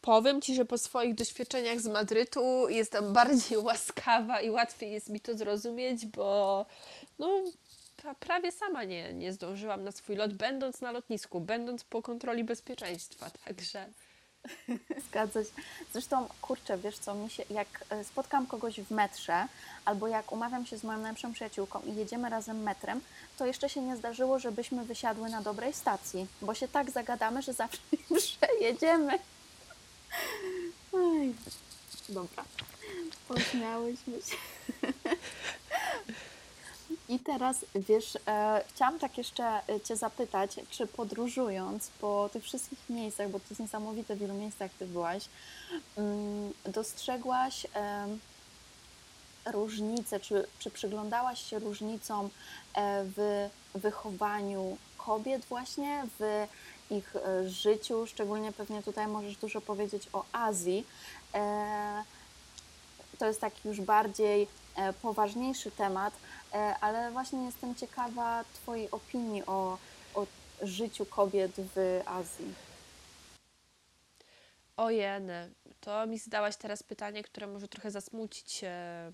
[0.00, 5.20] Powiem Ci, że po swoich doświadczeniach z Madrytu jestem bardziej łaskawa i łatwiej jest mi
[5.20, 6.66] to zrozumieć, bo
[7.18, 7.28] no,
[8.04, 12.44] pra- prawie sama nie, nie zdążyłam na swój lot, będąc na lotnisku, będąc po kontroli
[12.44, 13.86] bezpieczeństwa, także
[15.08, 15.50] Zgadza się.
[15.92, 19.46] Zresztą, kurczę, wiesz co, mi się, jak e, spotkam kogoś w metrze,
[19.84, 23.00] albo jak umawiam się z moją najlepszą przyjaciółką i jedziemy razem metrem,
[23.38, 27.52] to jeszcze się nie zdarzyło, żebyśmy wysiadły na dobrej stacji, bo się tak zagadamy, że
[27.52, 27.78] zawsze
[28.18, 29.18] przejedziemy.
[30.92, 31.34] Oj,
[32.08, 32.44] dobra.
[33.28, 34.36] Pośmiałyśmy się.
[37.08, 42.78] I teraz, wiesz, e, chciałam tak jeszcze e, Cię zapytać, czy podróżując po tych wszystkich
[42.90, 45.24] miejscach, bo to jest niesamowite, w wielu miejscach Ty byłaś,
[45.96, 48.20] mm, dostrzegłaś em,
[49.46, 52.26] różnice, czy, czy przyglądałaś się różnicom
[52.74, 56.46] e, w wychowaniu kobiet właśnie, w
[56.90, 60.86] ich e, życiu, szczególnie pewnie tutaj możesz dużo powiedzieć o Azji.
[61.34, 62.04] E,
[63.18, 66.18] To jest taki już bardziej e, poważniejszy temat, e,
[66.80, 69.78] ale właśnie jestem ciekawa Twojej opinii o,
[70.14, 70.26] o
[70.62, 72.54] życiu kobiet w Azji.
[74.76, 75.50] ojeny,
[75.80, 79.12] to mi zadałaś teraz pytanie, które może trochę zasmucić e,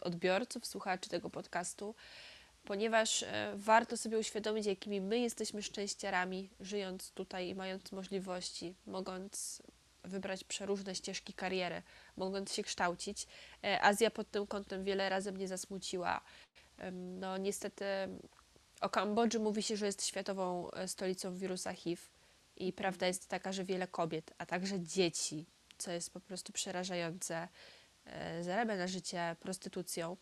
[0.00, 1.94] odbiorców, słuchaczy tego podcastu,
[2.64, 9.62] ponieważ e, warto sobie uświadomić, jakimi my jesteśmy szczęściarami, żyjąc tutaj i mając możliwości, mogąc
[10.04, 11.82] wybrać przeróżne ścieżki kariery,
[12.20, 13.26] mogąc się kształcić.
[13.64, 16.20] E, Azja pod tym kątem wiele razy mnie zasmuciła.
[16.92, 17.84] No niestety
[18.80, 22.02] o Kambodży mówi się, że jest światową e, stolicą wirusa HIV
[22.56, 25.46] i prawda jest taka, że wiele kobiet, a także dzieci,
[25.78, 27.48] co jest po prostu przerażające,
[28.04, 30.16] e, zarabia na życie prostytucją.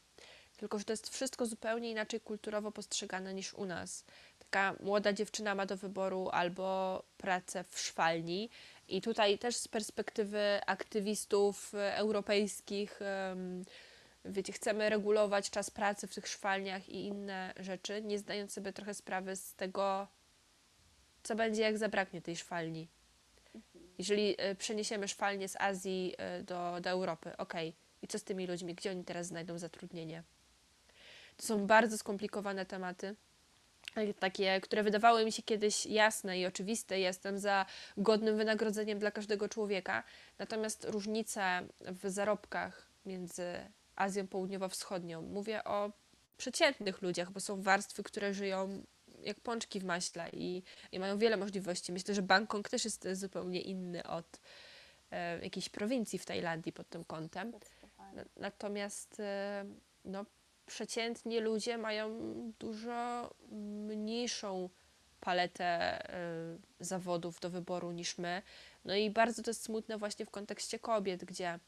[0.57, 4.05] Tylko, że to jest wszystko zupełnie inaczej kulturowo postrzegane niż u nas.
[4.51, 8.51] Taka młoda dziewczyna ma do wyboru albo pracę w szwalni,
[8.89, 13.01] i tutaj też z perspektywy aktywistów e, europejskich,
[14.25, 18.95] wiecie, chcemy regulować czas pracy w tych szwalniach i inne rzeczy, nie zdając sobie trochę
[18.95, 20.09] sprawy z tego,
[21.23, 22.89] co będzie, jak zabraknie tej szwalni.
[23.99, 27.55] Jeżeli e, przeniesiemy szwalnię z Azji e, do, do Europy, ok,
[28.03, 28.75] i co z tymi ludźmi?
[28.75, 30.23] Gdzie oni teraz znajdą zatrudnienie?
[31.37, 33.17] To są bardzo skomplikowane tematy
[34.19, 37.67] takie, które wydawały mi się kiedyś jasne i oczywiste, jestem za
[37.97, 40.05] godnym wynagrodzeniem dla każdego człowieka.
[40.39, 43.55] Natomiast różnice w zarobkach między
[43.97, 45.93] Azją Południowo-Wschodnią, mówię o
[46.37, 48.83] przeciętnych ludziach, bo są warstwy, które żyją
[49.23, 50.63] jak pączki w maśle i,
[50.93, 51.93] i mają wiele możliwości.
[51.93, 54.41] Myślę, że Bangkok też jest zupełnie inny od
[55.11, 57.53] e, jakiejś prowincji w Tajlandii pod tym kątem.
[58.37, 59.65] Natomiast e,
[60.05, 60.25] no,
[60.69, 62.11] przeciętni ludzie mają
[62.59, 63.31] dużo
[63.87, 64.71] mniejszą
[65.21, 66.01] paletę
[66.81, 68.43] y, zawodów do wyboru niż my.
[68.85, 71.59] No i bardzo to jest smutne właśnie w kontekście kobiet, gdzie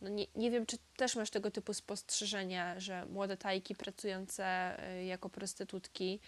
[0.00, 5.04] no nie, nie wiem, czy też masz tego typu spostrzeżenia, że młode tajki pracujące y,
[5.04, 6.20] jako prostytutki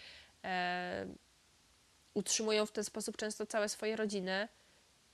[0.45, 0.47] y,
[2.13, 4.47] utrzymują w ten sposób często całe swoje rodziny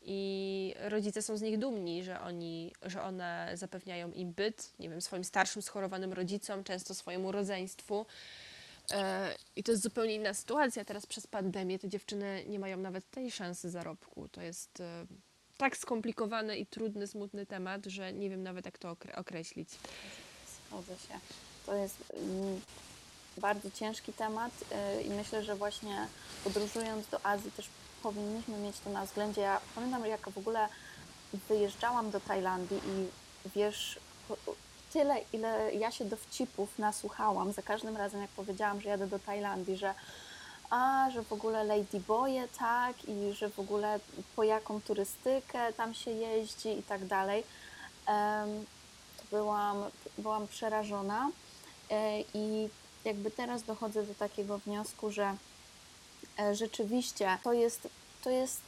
[0.01, 5.01] i rodzice są z nich dumni, że, oni, że one zapewniają im byt, nie wiem,
[5.01, 8.05] swoim starszym, schorowanym rodzicom, często swojemu rodzeństwu.
[8.91, 10.85] E, I to jest zupełnie inna sytuacja.
[10.85, 14.27] Teraz przez pandemię te dziewczyny nie mają nawet tej szansy zarobku.
[14.29, 15.05] To jest e,
[15.57, 19.69] tak skomplikowany i trudny, smutny temat, że nie wiem nawet jak to określić.
[20.67, 21.19] Zgodzę się.
[21.65, 22.61] To jest mm,
[23.37, 26.07] bardzo ciężki temat e, i myślę, że właśnie
[26.43, 27.69] podróżując do Azji też
[28.03, 29.41] powinniśmy mieć to na względzie.
[29.41, 30.67] Ja pamiętam, jak w ogóle
[31.49, 33.07] wyjeżdżałam do Tajlandii i
[33.55, 33.99] wiesz,
[34.93, 39.77] tyle, ile ja się dowcipów nasłuchałam za każdym razem, jak powiedziałam, że jadę do Tajlandii,
[39.77, 39.93] że
[40.69, 43.99] a, że w ogóle ladyboye, tak, i że w ogóle
[44.35, 47.43] po jaką turystykę tam się jeździ i tak dalej.
[49.31, 49.77] byłam,
[50.17, 51.29] byłam przerażona
[51.89, 52.69] e, i
[53.05, 55.35] jakby teraz dochodzę do takiego wniosku, że
[56.51, 57.87] rzeczywiście to jest,
[58.23, 58.61] to jest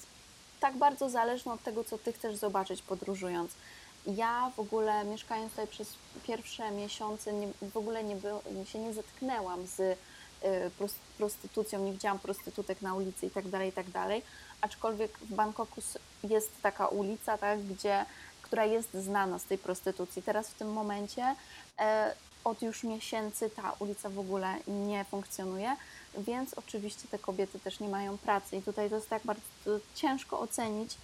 [0.60, 3.52] tak bardzo zależne od tego, co Ty chcesz zobaczyć podróżując.
[4.08, 5.94] Ja w ogóle mieszkając tutaj przez
[6.24, 9.98] pierwsze miesiące nie, w ogóle nie był, się nie zetknęłam z y,
[11.18, 13.86] prostytucją, nie widziałam prostytutek na ulicy i tak dalej, i tak.
[14.62, 15.82] Aczkolwiek w Bangkoku
[16.24, 18.06] jest taka ulica, tak, gdzie,
[18.42, 20.24] która jest znana z tej prostytucji.
[20.24, 21.36] Teraz w tym momencie
[21.80, 25.76] e, od już miesięcy ta ulica w ogóle nie funkcjonuje,
[26.18, 28.58] więc oczywiście te kobiety też nie mają pracy.
[28.58, 29.42] I tutaj to jest tak bardzo
[29.96, 30.98] ciężko ocenić,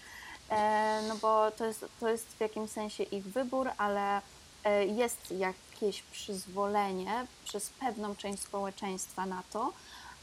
[0.49, 4.21] e, no bo to jest, to jest w jakimś sensie ich wybór, ale
[4.63, 9.73] e, jest jakieś przyzwolenie przez pewną część społeczeństwa na to,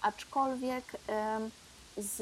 [0.00, 0.96] aczkolwiek
[1.96, 2.16] z,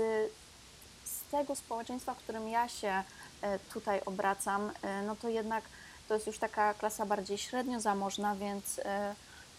[1.05, 3.03] z tego społeczeństwa, w którym ja się
[3.41, 4.71] e, tutaj obracam,
[5.07, 5.65] no to jednak
[6.09, 8.81] to jest już taka klasa bardziej średnio zamożna, więc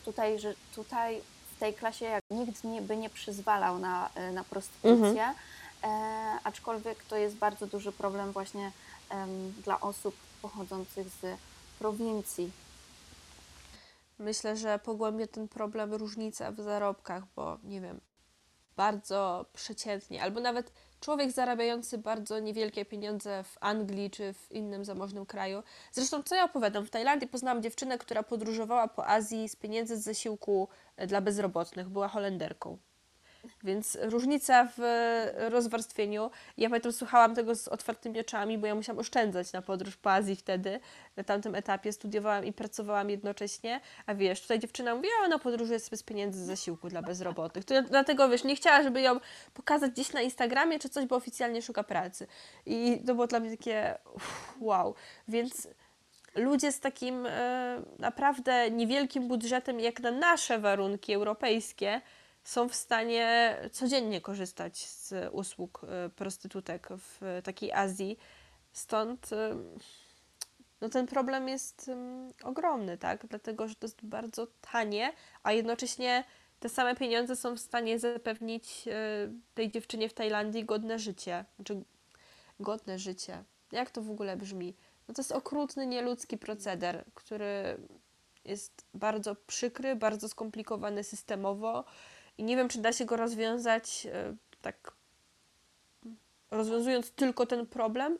[0.05, 1.21] tutaj, że tutaj
[1.63, 5.35] tej klasie jak nikt nie, by nie przyzwalał na, e, na prostytucję, mhm.
[5.83, 8.71] e, aczkolwiek to jest bardzo duży problem właśnie
[9.11, 9.27] e,
[9.63, 11.37] dla osób pochodzących z
[11.79, 12.51] prowincji.
[14.19, 17.99] Myślę, że pogłębia ten problem różnica w zarobkach, bo nie wiem,
[18.75, 20.71] bardzo przeciętnie, albo nawet
[21.03, 25.63] człowiek zarabiający bardzo niewielkie pieniądze w Anglii czy w innym zamożnym kraju.
[25.91, 30.03] Zresztą, co ja opowiadam, w Tajlandii poznałam dziewczynę, która podróżowała po Azji z pieniędzy z
[30.03, 30.67] zasiłku
[31.07, 32.77] dla bezrobotnych, była Holenderką.
[33.63, 34.81] Więc różnica w
[35.37, 36.31] rozwarstwieniu.
[36.57, 40.35] Ja pamiętam, słuchałam tego z otwartymi oczami, bo ja musiałam oszczędzać na podróż po Azji
[40.35, 40.79] wtedy.
[41.15, 43.81] Na tamtym etapie studiowałam i pracowałam jednocześnie.
[44.05, 47.65] A wiesz, tutaj dziewczyna mówi, ona podróżuje sobie z pieniędzy z zasiłku dla bezrobotnych.
[47.65, 49.19] To dlatego, wiesz, nie chciała, żeby ją
[49.53, 52.27] pokazać gdzieś na Instagramie czy coś, bo oficjalnie szuka pracy.
[52.65, 53.97] I to było dla mnie takie
[54.59, 54.95] wow.
[55.27, 55.67] Więc
[56.35, 62.01] ludzie z takim e, naprawdę niewielkim budżetem, jak na nasze warunki europejskie,
[62.43, 68.17] są w stanie codziennie korzystać z usług e, prostytutek w takiej Azji.
[68.71, 69.55] Stąd e,
[70.81, 71.91] no ten problem jest
[72.43, 73.25] ogromny, tak?
[73.27, 75.13] Dlatego, że to jest bardzo tanie,
[75.43, 76.23] a jednocześnie
[76.59, 78.85] te same pieniądze są w stanie zapewnić
[79.53, 81.45] tej dziewczynie w Tajlandii godne życie.
[81.55, 81.83] Znaczy,
[82.59, 83.43] godne życie.
[83.71, 84.75] Jak to w ogóle brzmi?
[85.07, 87.77] No to jest okrutny, nieludzki proceder, który
[88.45, 91.83] jest bardzo przykry, bardzo skomplikowany systemowo
[92.37, 94.93] i nie wiem, czy da się go rozwiązać e, tak
[96.51, 98.17] rozwiązując tylko ten problem,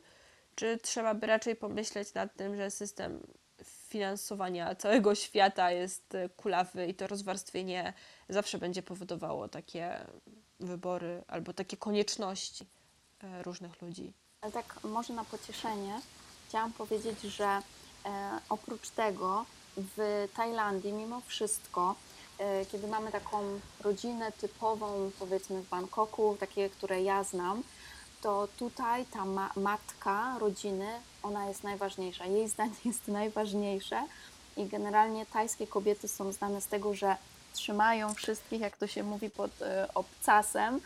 [0.56, 3.20] czy trzeba by raczej pomyśleć nad tym, że system
[3.64, 7.94] finansowania całego świata jest e, kulawy i to rozwarstwienie
[8.30, 10.06] zawsze będzie powodowało takie
[10.60, 12.66] wybory albo takie konieczności
[13.24, 14.14] e, różnych ludzi.
[14.42, 16.02] Ale tak może na pocieszenie
[16.48, 17.62] chciałam powiedzieć, że e,
[18.50, 19.46] oprócz tego
[19.78, 21.96] w Tajlandii mimo wszystko,
[22.72, 27.64] kiedy mamy taką rodzinę typową powiedzmy w Bangkoku, takie, które ja znam,
[28.22, 30.88] to tutaj ta ma matka rodziny,
[31.24, 32.26] ona jest najważniejsza.
[32.26, 34.04] Jej zdanie jest najważniejsze
[34.58, 37.16] i generalnie tajskie kobiety są znane z tego, że
[37.54, 40.82] trzymają wszystkich, jak to się mówi, pod e, obcasem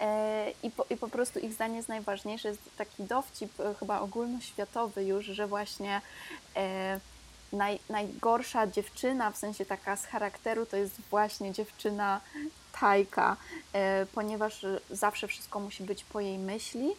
[0.00, 2.48] e, i po, i po prostu ich zdanie jest najważniejsze.
[2.48, 6.00] Jest taki dowcip e, chyba ogólnoświatowy już, że właśnie
[6.56, 7.00] e,
[7.52, 12.20] naj, najgorsza dziewczyna, w sensie taka z charakteru, to jest właśnie dziewczyna
[12.80, 13.36] Tajka,
[13.72, 16.90] e, ponieważ zawsze wszystko musi być po jej myśli.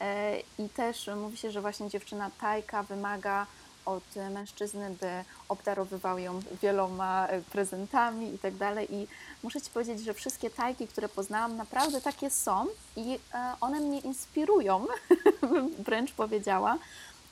[0.00, 3.46] E, I też mówi się, że właśnie dziewczyna Tajka wymaga
[3.84, 8.94] od mężczyzny, by obdarowywał ją wieloma e, prezentami i tak dalej.
[8.94, 9.06] I
[9.42, 12.66] muszę Ci powiedzieć, że wszystkie tajki, które poznałam, naprawdę takie są
[12.96, 13.18] i
[13.60, 14.86] one mnie inspirują,
[15.86, 16.78] wręcz powiedziała,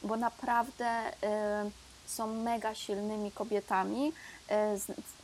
[0.03, 1.13] bo naprawdę
[2.11, 4.13] są mega silnymi kobietami,
[4.51, 4.77] e,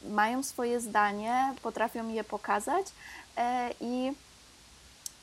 [0.09, 2.87] mają swoje zdanie, potrafią je pokazać
[3.37, 4.12] e, i,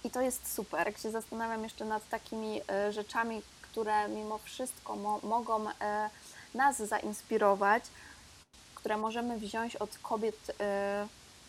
[0.03, 0.87] i to jest super.
[0.87, 5.65] Jak się zastanawiam jeszcze nad takimi e, rzeczami, które mimo wszystko mo mogą
[6.53, 7.83] nas zainspirować,
[8.75, 10.51] które możemy wziąć od kobiet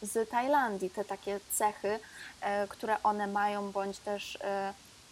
[0.03, 1.99] z Tajlandii, te takie cechy,
[2.69, 4.39] które one mają, bądź też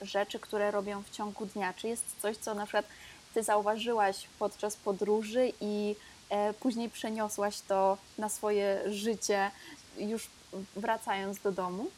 [0.02, 1.72] rzeczy, które robią w ciągu dnia.
[1.72, 2.86] Czy jest coś, co na przykład
[3.34, 5.96] ty zauważyłaś podczas podróży i
[6.30, 9.50] e, później przeniosłaś to na swoje życie,
[9.98, 10.30] już
[10.76, 11.90] wracając do domu?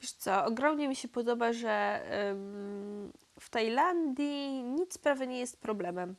[0.00, 2.02] Wiesz co, ogromnie mi się podoba, że
[3.40, 6.14] w Tajlandii nic prawie nie jest problemem.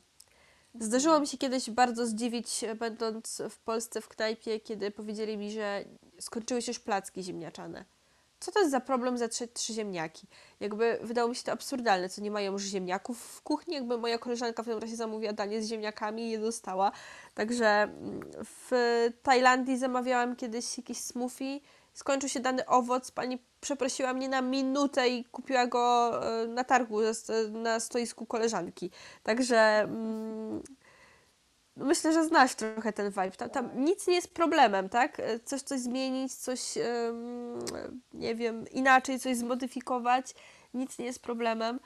[0.80, 5.84] Zdarzyło mi się kiedyś bardzo zdziwić, będąc w Polsce w knajpie, kiedy powiedzieli mi, że
[6.20, 7.95] skończyły się już placki ziemniaczane
[8.40, 10.26] co to jest za problem zetrzeć trzy ziemniaki?
[10.60, 14.18] Jakby wydało mi się to absurdalne, co nie mają już ziemniaków w kuchni, jakby moja
[14.18, 16.92] koleżanka w tym razie zamówiła danie z ziemniakami i je dostała.
[17.34, 18.70] Także mm, w
[19.22, 21.60] Tajlandii zamawiałam kiedyś jakiś smoothie,
[21.94, 26.12] skończył się dany owoc, pani przeprosiła mnie na minutę i kupiła go
[26.42, 26.98] e, na targu
[27.50, 28.90] na stoisku koleżanki.
[29.22, 29.58] Także...
[29.80, 30.62] Mm,
[31.76, 33.30] myślę, że znasz trochę ten vibe.
[33.30, 35.22] Tam, tam nic nie jest problemem, tak?
[35.44, 36.60] Coś, coś zmienić, coś,
[38.14, 40.34] nie wiem, inaczej coś zmodyfikować,
[40.74, 41.80] nic nie jest problemem.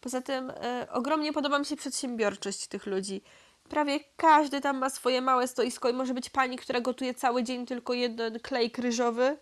[0.00, 3.22] Poza tym e, ogromnie podoba mi się przedsiębiorczość tych ludzi.
[3.68, 7.66] Prawie każdy tam ma swoje małe stoisko i może być pani, która gotuje cały dzień
[7.66, 9.38] tylko jeden klej ryżowy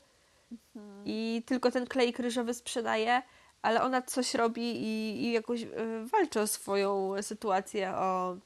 [0.76, 1.02] mhm.
[1.04, 3.22] i tylko ten klej ryżowy sprzedaje,
[3.62, 5.68] ale ona coś robi i, i jakoś e,
[6.12, 8.36] walczy o swoją sytuację, o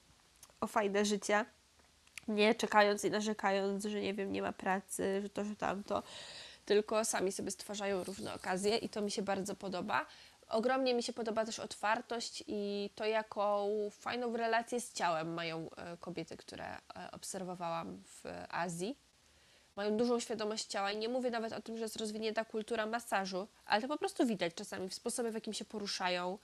[0.65, 1.45] o fajne życie,
[2.29, 6.03] nie czekając i narzekając, że nie wiem, nie ma pracy, że to, że tamto,
[6.65, 10.07] tylko sami sobie stwarzają różne okazje i to mi się bardzo podoba.
[10.49, 15.97] Ogromnie mi się podoba też otwartość i to, jaką fajną relację z ciałem mają e,
[15.97, 16.79] kobiety, które e,
[17.13, 18.99] obserwowałam w Azji.
[19.77, 23.49] Mają dużą świadomość ciała i nie mówię nawet o tym, że jest rozwinięta kultura masażu,
[23.67, 26.39] ale to po prostu widać czasami w sposobie, w jakim się poruszają.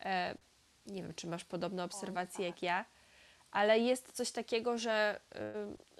[0.00, 0.34] E,
[0.86, 2.84] nie wiem, czy masz podobne obserwacje jak ja
[3.52, 5.20] ale jest coś takiego, że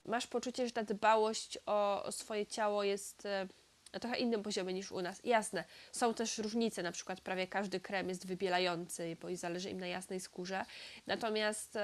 [0.07, 3.49] y, masz poczucie, że ta dbałość o, o swoje ciało jest y,
[3.93, 5.21] na trochę innym poziomie niż u nas.
[5.25, 9.87] Jasne, są też różnice, na przykład prawie każdy krem jest wybielający, bo zależy im na
[9.87, 10.65] jasnej skórze.
[11.07, 11.79] Natomiast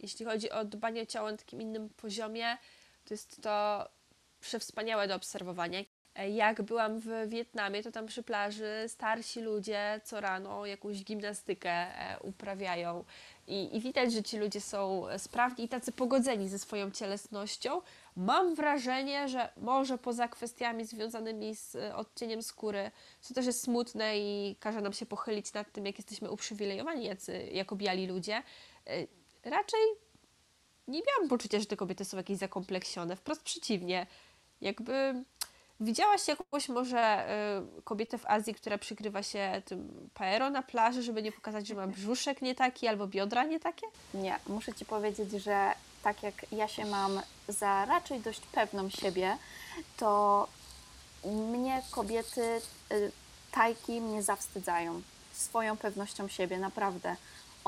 [0.00, 2.56] jeśli chodzi o dbanie o ciało na takim innym poziomie,
[3.04, 3.88] to jest to
[4.40, 5.80] przewspaniałe do obserwowania.
[6.30, 12.18] Jak byłam w Wietnamie, to tam przy plaży starsi ludzie co rano jakąś gimnastykę e,
[12.20, 13.04] uprawiają.
[13.48, 17.80] I, I widać, że ci ludzie są sprawni i tacy pogodzeni ze swoją cielesnością.
[18.16, 22.90] Mam wrażenie, że może poza kwestiami związanymi z e, odcieniem skóry,
[23.20, 27.48] co też jest smutne i każe nam się pochylić nad tym, jak jesteśmy uprzywilejowani jacy,
[27.52, 28.42] jako biali ludzie,
[28.86, 29.06] e,
[29.44, 29.80] raczej
[30.88, 33.16] nie miałam poczucia, że te kobiety są jakieś zakompleksione.
[33.16, 34.06] Wprost przeciwnie.
[34.60, 35.24] Jakby
[35.80, 37.26] Widziałaś jakąś może
[37.78, 41.74] y, kobietę w Azji, która przykrywa się tym paero na plaży, żeby nie pokazać, że
[41.74, 43.86] ma brzuszek nie taki albo biodra nie takie?
[44.14, 45.72] Nie, muszę Ci powiedzieć, że
[46.02, 49.36] tak jak ja się mam za raczej dość pewną siebie,
[49.96, 50.48] to
[51.24, 52.60] mnie kobiety,
[52.92, 53.12] y,
[53.52, 55.02] tajki mnie zawstydzają
[55.32, 57.16] swoją pewnością siebie, naprawdę.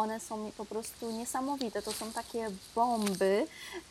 [0.01, 1.83] One są po prostu niesamowite.
[1.83, 3.47] To są takie bomby,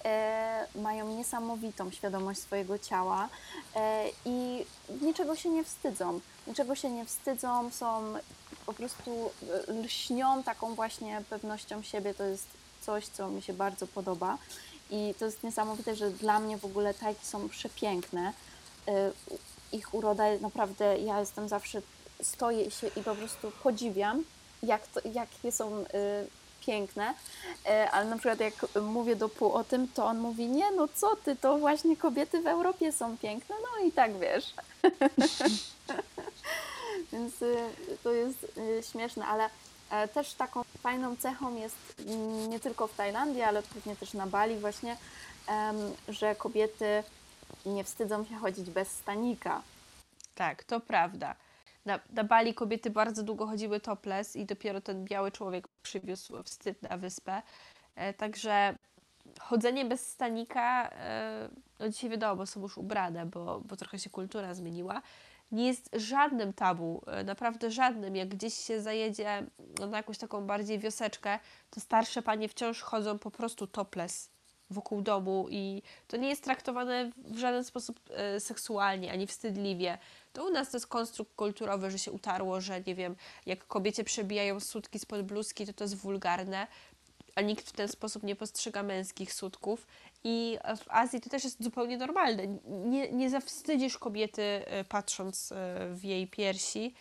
[0.06, 3.30] e, mają niesamowitą świadomość swojego ciała
[3.76, 4.66] e, i
[5.02, 6.20] niczego się nie wstydzą.
[6.48, 8.14] Niczego się nie wstydzą, są
[8.66, 9.32] po prostu
[9.70, 12.14] e, lśnią taką właśnie pewnością siebie.
[12.14, 12.48] To jest
[12.82, 14.38] coś, co mi się bardzo podoba.
[14.90, 18.34] I to jest niesamowite, że dla mnie w ogóle tajki są przepiękne.
[18.88, 19.12] E,
[19.72, 21.82] ich uroda naprawdę, ja jestem zawsze,
[22.22, 24.24] stoję się i po prostu podziwiam,
[24.64, 25.86] jak to, jakie są y,
[26.66, 27.14] piękne,
[27.66, 30.88] y, ale na przykład jak mówię do pół o tym, to on mówi, nie no
[30.96, 34.54] co ty, to właśnie kobiety w Europie są piękne, no i tak wiesz.
[37.12, 37.56] Więc y,
[38.04, 38.60] to jest
[38.92, 39.50] śmieszne, ale
[39.90, 41.76] e, też taką fajną cechą jest
[42.08, 44.98] mm, nie tylko w Tajlandii, ale pewnie też na Bali właśnie,
[46.08, 47.04] że kobiety
[47.66, 49.62] nie wstydzą się chodzić bez stanika.
[50.36, 51.36] Tak, to prawda.
[51.90, 56.82] Na, na Bali kobiety bardzo długo chodziły topless i dopiero ten biały człowiek przywiózł wstyd
[56.82, 57.42] na wyspę.
[57.96, 58.76] E, także
[59.40, 64.54] chodzenie bez stanika, e, no dzisiaj wiadomo, są już ubrane, bo, bo trochę się kultura
[64.54, 65.02] zmieniła,
[65.52, 68.16] nie jest żadnym tabu, e, naprawdę żadnym.
[68.16, 69.46] Jak gdzieś się zajedzie
[69.80, 74.30] no, na jakąś taką bardziej wioseczkę, to starsze panie wciąż chodzą po prostu topless
[74.70, 79.98] wokół domu i to nie jest traktowane w żaden sposób e, seksualnie ani wstydliwie.
[80.34, 83.16] To u nas to jest konstrukt kulturowy, że się utarło, że nie wiem,
[83.46, 86.68] jak kobiecie przebijają sutki spod bluzki, to to jest wulgarne,
[87.36, 89.88] a nikt w ten sposób nie postrzega męskich sutków.
[90.24, 92.48] I w Azji to też jest zupełnie normalne.
[92.68, 95.56] Nie, nie zawstydzisz kobiety e, patrząc e,
[95.94, 96.94] w jej piersi,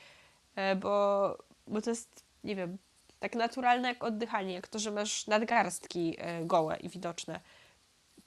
[0.81, 2.79] bo, bo to jest, nie wiem,
[3.21, 7.41] tak naturalne jak oddychanie, jak to, że masz nadgarstki gołe i widoczne.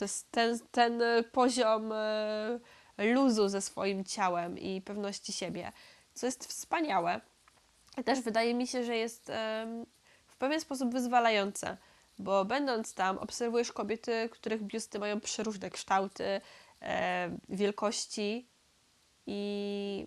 [0.01, 2.59] To jest ten, ten e, poziom e,
[2.97, 5.71] luzu ze swoim ciałem i pewności siebie,
[6.13, 7.21] co jest wspaniałe.
[8.05, 9.31] Też wydaje mi się, że jest
[10.27, 11.77] w pewien sposób wyzwalające,
[12.19, 16.41] bo będąc tam obserwujesz kobiety, których biusty mają przeróżne kształty,
[17.49, 18.47] wielkości
[19.27, 20.05] i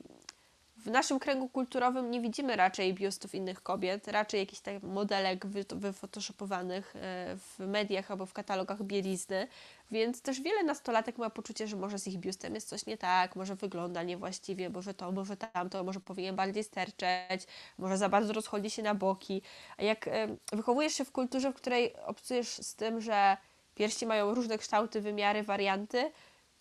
[0.76, 6.96] w naszym kręgu kulturowym nie widzimy raczej biustów innych kobiet, raczej jakichś tak modelek wyfotoshopowanych
[6.96, 9.48] e, w mediach albo w katalogach bielizny,
[9.90, 13.36] więc też wiele nastolatek ma poczucie, że może z ich biustem jest coś nie tak,
[13.36, 17.46] może wygląda niewłaściwie, może to, może tamto, może powinien bardziej sterczeć,
[17.78, 19.42] może za bardzo rozchodzi się na boki.
[19.76, 20.10] A jak
[20.52, 23.36] wychowujesz się w kulturze, w której obcujesz z tym, że
[23.74, 26.12] pierści mają różne kształty, wymiary, warianty,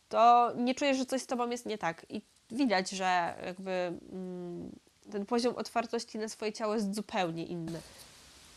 [0.09, 2.05] to nie czujesz, że coś z tobą jest nie tak.
[2.09, 2.21] I
[2.51, 3.71] widać, że jakby
[4.11, 4.71] mm,
[5.11, 7.81] ten poziom otwartości na swoje ciało jest zupełnie inny.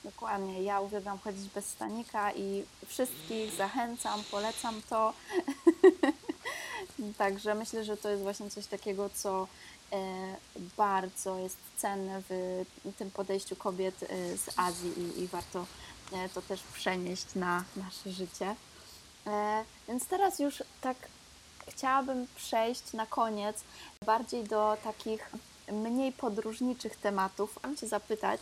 [0.07, 0.63] Dokładnie.
[0.63, 5.13] Ja uwielbiam chodzić bez stanika i wszystkich zachęcam, polecam to.
[7.19, 9.49] Także myślę, że to jest właśnie coś takiego, co
[9.93, 9.99] e,
[10.77, 12.65] bardzo jest cenne w
[12.99, 15.67] tym podejściu kobiet e, z Azji i, i warto
[16.13, 18.55] e, to też przenieść na nasze życie.
[19.89, 20.97] Więc teraz już tak
[21.69, 23.65] chciałabym przejść na koniec
[24.07, 25.31] bardziej do takich
[25.73, 27.57] mniej podróżniczych tematów.
[27.59, 28.41] Chciałam Cię zapytać,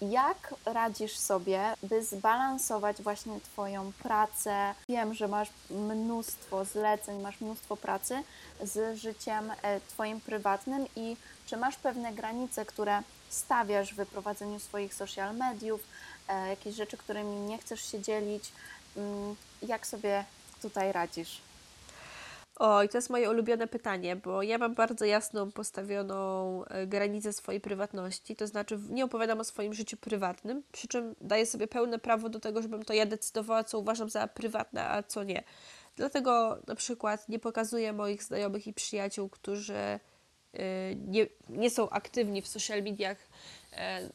[0.00, 4.74] jak radzisz sobie, by zbalansować właśnie Twoją pracę?
[4.88, 8.22] Wiem, że masz mnóstwo zleceń, masz mnóstwo pracy
[8.62, 11.16] z życiem e, Twoim prywatnym i
[11.46, 15.80] czy masz pewne granice, które stawiasz w prowadzeniu swoich social mediów,
[16.28, 18.52] e, jakieś rzeczy, którymi nie chcesz się dzielić?
[18.96, 20.24] Mm, jak sobie
[20.62, 21.45] tutaj radzisz?
[22.58, 27.60] Oj, to jest moje ulubione pytanie, bo ja mam bardzo jasną postawioną e, granicę swojej
[27.60, 32.28] prywatności, to znaczy nie opowiadam o swoim życiu prywatnym, przy czym daję sobie pełne prawo
[32.28, 35.44] do tego, żebym to ja decydowała, co uważam za prywatne, a co nie.
[35.96, 39.98] Dlatego na przykład nie pokazuję moich znajomych i przyjaciół, którzy e,
[40.94, 43.18] nie, nie są aktywni w social mediach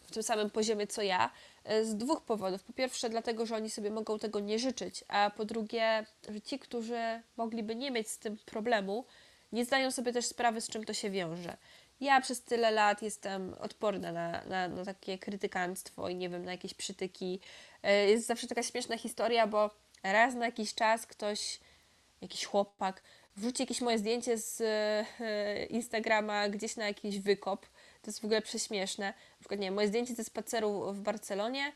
[0.01, 1.32] w tym samym poziomie co ja,
[1.64, 2.64] E, z dwóch powodów.
[2.64, 6.59] Po pierwsze, dlatego, że oni sobie mogą tego nie życzyć, a po drugie, że ci,
[6.59, 9.05] którzy mogliby nie mieć z tym problemu,
[9.51, 11.57] nie zdają sobie też sprawy, z czym to się wiąże.
[11.99, 16.51] Ja przez tyle lat jestem odporna na, na, na takie krytykanstwo i nie wiem, na
[16.51, 17.39] jakieś przytyki.
[17.84, 19.70] E, jest zawsze taka śmieszna historia, bo
[20.03, 21.59] raz na jakiś czas ktoś,
[22.22, 23.03] jakiś chłopak,
[23.36, 27.66] wrzuci jakieś moje zdjęcie z e, Instagrama gdzieś na jakiś wykop
[28.02, 29.06] to jest w ogóle prześmieszne.
[29.08, 31.72] Na przykład, nie moje zdjęcie ze spaceru w Barcelonie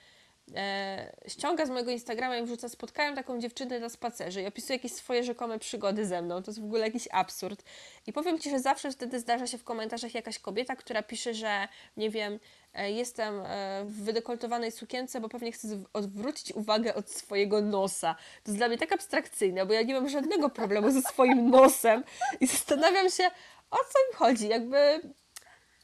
[0.56, 4.92] e, ściąga z mojego Instagrama i wrzuca spotkałem taką dziewczynę na spacerze i opisuje jakieś
[4.92, 6.44] swoje rzekome przygody ze mną.
[6.44, 7.64] To jest w ogóle jakiś absurd.
[8.08, 11.68] I powiem Ci, że zawsze wtedy zdarza się w komentarzach jakaś kobieta, która pisze, że
[11.98, 12.40] nie wiem,
[12.74, 18.16] e, jestem e, w wydekoltowanej sukience, bo pewnie chcę odwrócić uwagę od swojego nosa.
[18.44, 22.04] To jest dla mnie tak abstrakcyjne, bo ja nie mam żadnego problemu ze swoim nosem
[22.40, 23.32] i zastanawiam się,
[23.72, 24.48] o co im chodzi.
[24.48, 25.02] Jakby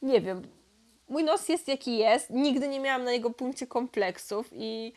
[0.02, 0.42] nie wiem,
[1.10, 4.94] mój nos jest jaki jest, nigdy nie miałam na jego punkcie kompleksów i,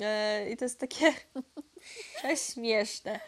[0.00, 1.12] e, i to jest takie
[2.52, 3.20] śmieszne.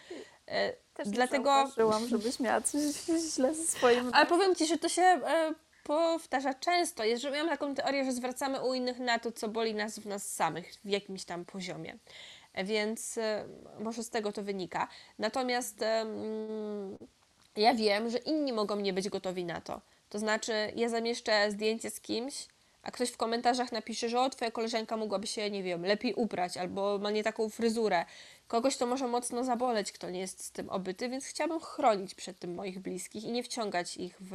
[0.47, 1.45] E, Też dlatego...
[1.45, 2.81] zauważyłam, żebyś miała coś
[3.35, 4.11] źle ze swoim...
[4.15, 5.55] Ale powiem Ci, że to się e,
[5.85, 7.03] powtarza często.
[7.17, 10.35] Że miałam taką teorię, że zwracamy u innych na to, co boli nas w nas
[10.35, 11.99] samych w jakimś tam poziomie.
[12.53, 13.45] E, Więc e,
[13.79, 14.89] może z tego to wynika.
[15.19, 15.85] Natomiast
[17.57, 19.81] ja wiem, że inni mogą nie być gotowi na to.
[20.11, 22.47] To znaczy, ja zamieszczę zdjęcie z kimś,
[22.83, 26.57] a ktoś w komentarzach napisze, że o, twoja koleżanka mogłaby się, nie wiem, lepiej ubrać,
[26.57, 28.05] albo ma nie taką fryzurę.
[28.49, 32.39] Kogoś to może mocno zaboleć, kto nie jest z tym obyty, więc chciałabym chronić przed
[32.39, 34.33] tym moich bliskich i nie wciągać ich w,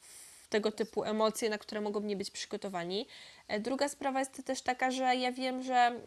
[0.00, 3.06] w tego typu emocje, na które mogą nie być przygotowani.
[3.48, 6.00] E, Druga sprawa jest też taka, że ja wiem, że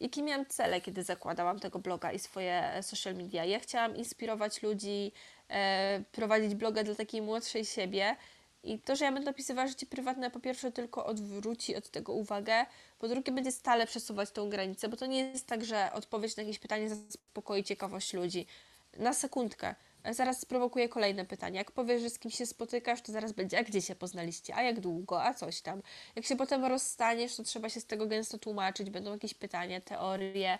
[0.00, 3.44] jakie miałam cele, kiedy zakładałam tego bloga i swoje e, social media.
[3.44, 5.12] Ja chciałam inspirować ludzi,
[5.48, 8.16] e, prowadzić bloga dla takiej młodszej siebie.
[8.64, 12.66] I to, że ja będę opisywała życie prywatne, po pierwsze tylko odwróci od tego uwagę,
[12.98, 16.42] po drugie będzie stale przesuwać tą granicę, bo to nie jest tak, że odpowiedź na
[16.42, 18.46] jakieś pytanie zaspokoi ciekawość ludzi.
[18.98, 19.74] Na sekundkę.
[20.10, 21.58] Zaraz sprowokuję kolejne pytanie.
[21.58, 24.62] Jak powiesz, że z kim się spotykasz, to zaraz będzie, a gdzie się poznaliście, a
[24.62, 25.82] jak długo, a coś tam.
[26.16, 30.58] Jak się potem rozstaniesz, to trzeba się z tego gęsto tłumaczyć, będą jakieś pytania, teorie.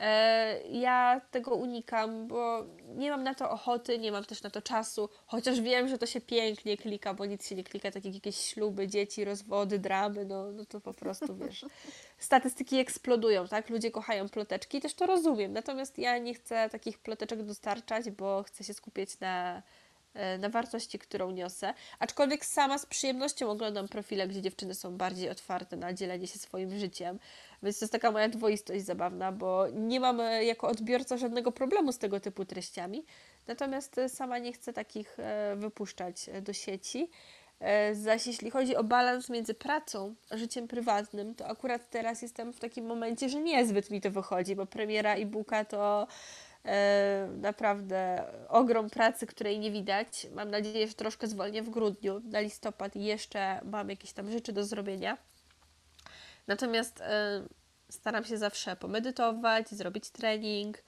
[0.00, 2.64] E, Ja tego unikam, bo
[2.96, 6.06] nie mam na to ochoty, nie mam też na to czasu, chociaż wiem, że to
[6.06, 10.24] się pięknie klika, bo nic się nie klika, tak jak jakieś śluby, dzieci, rozwody, dramy,
[10.24, 11.64] no, no to po prostu wiesz.
[12.18, 13.70] Statystyki eksplodują, tak?
[13.70, 15.52] Ludzie kochają ploteczki też to rozumiem.
[15.52, 19.62] Natomiast ja nie chcę takich ploteczek dostarczać, bo chcę się skupić na,
[20.38, 21.74] na wartości, którą niosę.
[21.98, 26.78] Aczkolwiek sama z przyjemnością oglądam profile, gdzie dziewczyny są bardziej otwarte na dzielenie się swoim
[26.78, 27.18] życiem.
[27.62, 31.92] Więc to jest taka moja dwoistość zabawna, bo nie mam e, jako odbiorca żadnego problemu
[31.92, 33.04] z tego typu treściami.
[33.46, 37.10] Natomiast e, sama nie chcę takich e, wypuszczać e, do sieci.
[37.60, 42.52] E, Zaś jeśli chodzi o balans między pracą a życiem prywatnym, to akurat teraz jestem
[42.52, 46.06] w takim momencie, że niezbyt mi to wychodzi, bo premiera e-booka to e,
[47.36, 50.26] naprawdę ogrom pracy, której nie widać.
[50.34, 52.20] Mam nadzieję, że troszkę zwolnię w grudniu.
[52.24, 55.18] Na listopad jeszcze mam jakieś tam rzeczy do zrobienia.
[56.46, 57.42] Natomiast e,
[57.90, 60.78] staram się zawsze pomedytować, zrobić trening.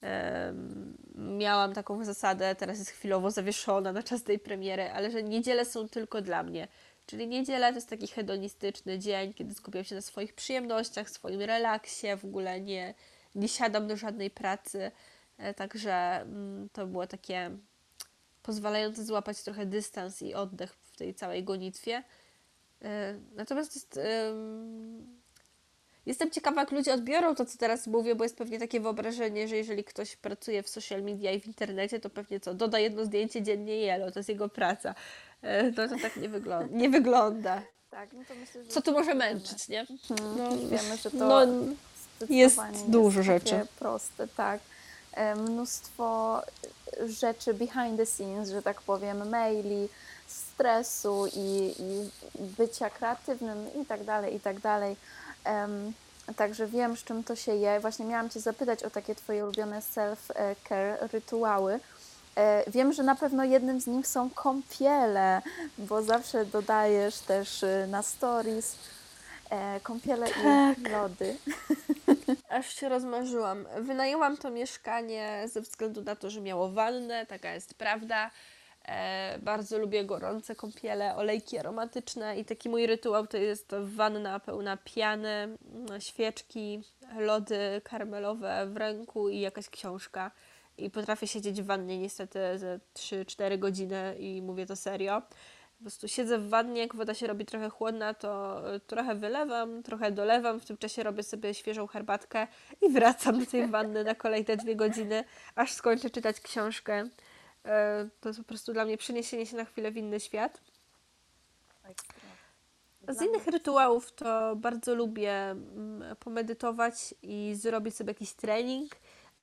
[0.00, 5.64] Em, Miałam taką zasadę, teraz jest chwilowo zawieszona na czas tej premiery, ale że niedziele
[5.64, 6.68] są tylko dla mnie.
[7.06, 12.06] Czyli niedziela to jest taki hedonistyczny dzień, kiedy skupiam się na swoich przyjemnościach, swoim relaksie,
[12.16, 12.94] w ogóle nie,
[13.34, 14.90] nie siadam do żadnej pracy.
[15.38, 17.50] E, Także mm, to było takie
[18.42, 22.02] pozwalające złapać trochę dystans i oddech w tej całej gonitwie.
[22.82, 25.20] E, Natomiast jest, em,
[26.06, 29.56] jestem ciekawa, jak ludzie odbiorą to, co teraz mówię, bo jest pewnie takie wyobrażenie, że
[29.56, 33.42] jeżeli ktoś pracuje w social media i w internecie, to pewnie co, doda jedno zdjęcie
[33.42, 34.94] dziennie i elo, to jest jego praca.
[35.42, 37.62] E, No to tak nie, wygląda, nie wygląda.
[37.90, 39.86] Tak, no to myślę, że Co tu może męczyć, nie?
[40.38, 41.46] No, wiemy, że to No,
[42.28, 42.58] jest
[42.88, 43.66] dużo jest takie rzeczy.
[43.78, 44.60] proste, tak.
[45.14, 46.40] E, Mnóstwo
[47.06, 49.88] rzeczy behind the scenes, że tak powiem, maili,
[50.26, 52.10] stresu i, i
[52.58, 54.96] bycia kreatywnym i tak dalej, i tak dalej.
[56.36, 57.80] Także wiem, z czym to się je.
[57.80, 61.80] Właśnie miałam Cię zapytać o takie Twoje ulubione self-care rytuały.
[62.36, 65.42] E, Wiem, że na pewno jednym z nich są kąpiele,
[65.78, 68.74] bo zawsze dodajesz też na stories
[69.50, 71.36] e, kąpiele i lody.
[72.48, 73.66] Aż się rozmarzyłam.
[73.80, 78.30] Wynajęłam to mieszkanie ze względu na to, że miało wannę, taka jest prawda.
[78.88, 84.76] E, bardzo lubię gorące kąpiele, olejki aromatyczne i taki mój rytuał to jest wanna pełna
[84.76, 86.82] piany, mm, świeczki,
[87.18, 90.30] lody karmelowe w ręku i jakaś książka.
[90.78, 95.22] I potrafię siedzieć w wannie niestety ze 3-4 godziny i mówię to serio.
[95.80, 99.82] Po prostu siedzę w wannie, jak woda się robi trochę chłodna, to y, trochę wylewam,
[99.82, 102.46] trochę dolewam, w tym czasie robię sobie świeżą herbatkę
[102.82, 105.24] i wracam do tej wanny na kolejne dwie godziny,
[105.54, 107.08] aż skończę czytać książkę.
[107.64, 110.60] E, To jest po prostu dla mnie przeniesienie się na chwilę w inny świat.
[113.08, 118.96] Z innych rytuałów to bardzo lubię mm, pomedytować i zrobić sobie jakiś trening.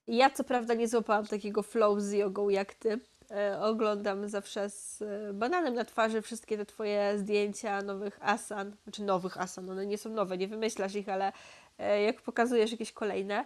[0.08, 3.00] Ja co prawda nie złapałam takiego flow z jogą jak ty.
[3.30, 9.02] E, oglądam zawsze z e, bananem na twarzy wszystkie te twoje zdjęcia nowych asan, znaczy
[9.02, 11.32] nowych asan, one nie są nowe, nie wymyślasz ich, ale
[11.78, 13.44] e, jak pokazujesz jakieś kolejne.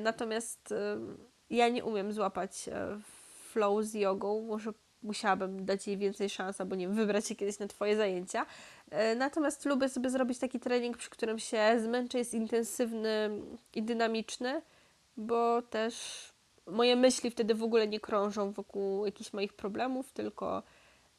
[0.00, 0.74] Natomiast
[1.50, 2.68] ja nie umiem złapać
[3.50, 4.72] flow z jogą, może
[5.02, 8.46] musiałabym dać jej więcej szans, albo nie wiem, wybrać się kiedyś na twoje zajęcia.
[9.16, 13.30] Natomiast lubię sobie zrobić taki trening, przy którym się zmęczę, jest intensywny
[13.74, 14.62] i dynamiczny,
[15.16, 16.35] bo też
[16.66, 20.62] moje myśli wtedy w ogóle nie krążą wokół jakichś moich problemów, tylko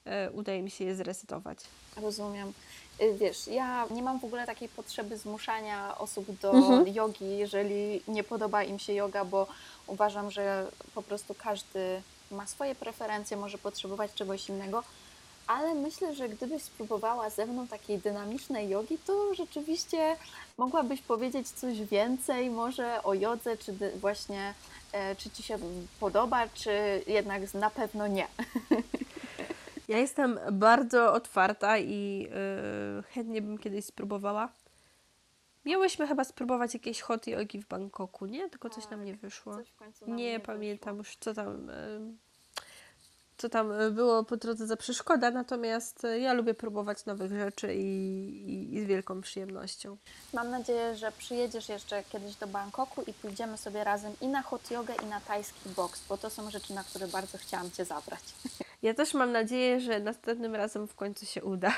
[0.06, 1.58] e, udaje mi się je zresetować.
[2.02, 2.54] Rozumiem.
[3.02, 6.88] Y, Wiesz, ja nie mam w ogóle takiej potrzeby zmuszania osób do Mhm.
[6.88, 9.48] jogi, jeżeli nie podoba im się yoga, bo
[9.88, 14.84] uważam, że po prostu każdy ma swoje preferencje, może potrzebować czegoś innego.
[15.48, 20.16] Ale myślę, że gdybyś spróbowała ze mną takiej dynamicznej jogi, to rzeczywiście
[20.58, 24.54] mogłabyś powiedzieć coś więcej może o jodze, czy właśnie
[25.18, 25.58] czy ci się
[26.00, 28.28] podoba, czy jednak na pewno nie.
[29.88, 32.20] Ja jestem bardzo otwarta i
[32.96, 34.50] yy, chętnie bym kiedyś spróbowała.
[35.66, 38.50] Miałyśmy chyba spróbować jakieś hot yogi w Bangkoku, nie?
[38.50, 39.58] Tylko coś nam nie wyszło.
[40.08, 40.54] Nie wyszło.
[40.54, 42.18] pamiętam już, co tam, em,
[43.38, 47.74] co tam e, było po drodze za przeszkoda, natomiast e, ja lubię próbować nowych rzeczy
[47.74, 47.88] i,
[48.50, 49.98] i, i z wielką przyjemnością.
[50.34, 54.72] Mam nadzieję, że przyjedziesz jeszcze kiedyś do Bangkoku i pójdziemy sobie razem i na hot
[54.72, 58.24] jogę, i na tajski boks, bo to są rzeczy, na które bardzo chciałam Cię zabrać.
[58.82, 61.74] Ja też mam nadzieję, że następnym razem w końcu się uda.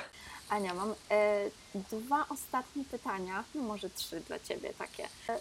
[0.49, 1.49] Ania, mam e,
[1.91, 5.03] dwa ostatnie pytania, no może trzy dla Ciebie takie.
[5.29, 5.39] E,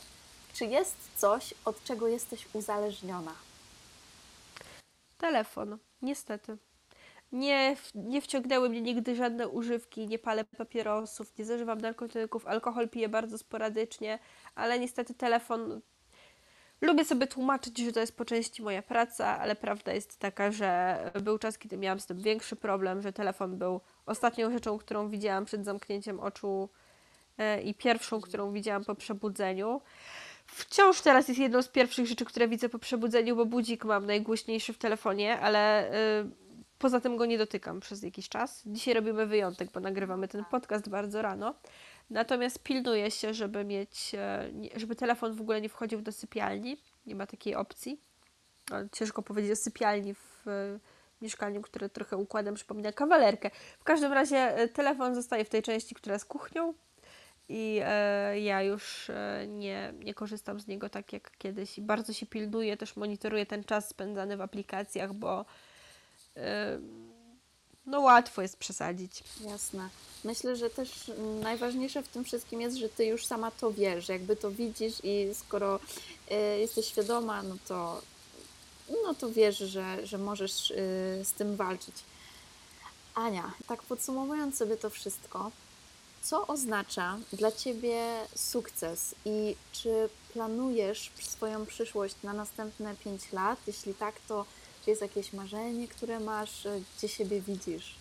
[0.55, 3.33] czy jest coś, od czego jesteś uzależniona?
[5.19, 6.57] Telefon, niestety.
[7.33, 13.09] Nie, nie wciągnęły mnie nigdy żadne używki, nie palę papierosów, nie zażywam narkotyków, alkohol piję
[13.09, 14.19] bardzo sporadycznie,
[14.55, 15.81] ale niestety telefon.
[16.81, 21.01] Lubię sobie tłumaczyć, że to jest po części moja praca, ale prawda jest taka, że
[21.23, 25.45] był czas, kiedy miałam z tym większy problem, że telefon był ostatnią rzeczą, którą widziałam
[25.45, 26.69] przed zamknięciem oczu
[27.39, 29.81] e, i pierwszą, którą widziałam po przebudzeniu.
[30.49, 34.73] Wciąż teraz jest jedną z pierwszych rzeczy, które widzę po przebudzeniu, bo budzik mam najgłośniejszy
[34.73, 36.31] w telefonie, ale y,
[36.79, 38.63] poza tym go nie dotykam przez jakiś czas.
[38.67, 41.55] Dzisiaj robimy wyjątek, bo nagrywamy ten podcast bardzo rano.
[42.11, 46.77] Natomiast pilnuję się, żeby mieć, e, żeby telefon w ogóle nie wchodził do sypialni.
[47.07, 48.01] Nie ma takiej opcji.
[48.93, 50.79] Ciężko powiedzieć o sypialni w e,
[51.23, 53.51] mieszkaniu, które trochę układem przypomina kawalerkę.
[53.79, 56.75] W każdym razie e, telefon zostaje w tej części, która jest kuchnią
[57.49, 62.13] i e, ja już e, nie, nie korzystam z niego tak jak kiedyś i bardzo
[62.13, 65.45] się pilnuję, też monitoruję ten czas spędzany w aplikacjach, bo
[66.37, 66.79] e,
[67.89, 69.25] no łatwo jest przesadzić.
[69.41, 69.89] Jasne.
[70.25, 71.11] Myślę, że też
[71.43, 75.35] najważniejsze w tym wszystkim jest, że ty już sama to wiesz, jakby to widzisz i
[75.35, 75.81] skoro
[76.31, 78.03] y, jesteś świadoma, no to,
[79.05, 80.75] no to wiesz, że, że możesz y,
[81.25, 81.95] z tym walczyć.
[83.15, 85.51] Ania, tak podsumowując sobie to wszystko,
[86.23, 88.03] co oznacza dla ciebie
[88.37, 93.59] sukces i czy planujesz swoją przyszłość na następne 5 lat?
[93.67, 94.45] Jeśli tak, to
[94.85, 97.95] czy jest jakieś marzenie, które masz, y, gdzie siebie widzisz?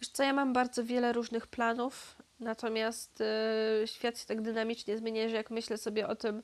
[0.00, 5.28] Wiesz co, ja mam bardzo wiele różnych planów, natomiast e, świat się tak dynamicznie zmienia,
[5.28, 6.42] że jak myślę sobie o tym,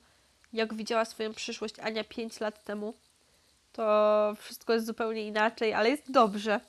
[0.53, 2.95] jak widziała swoją przyszłość Ania 5 lat temu,
[3.73, 6.61] to wszystko jest zupełnie inaczej, ale jest dobrze.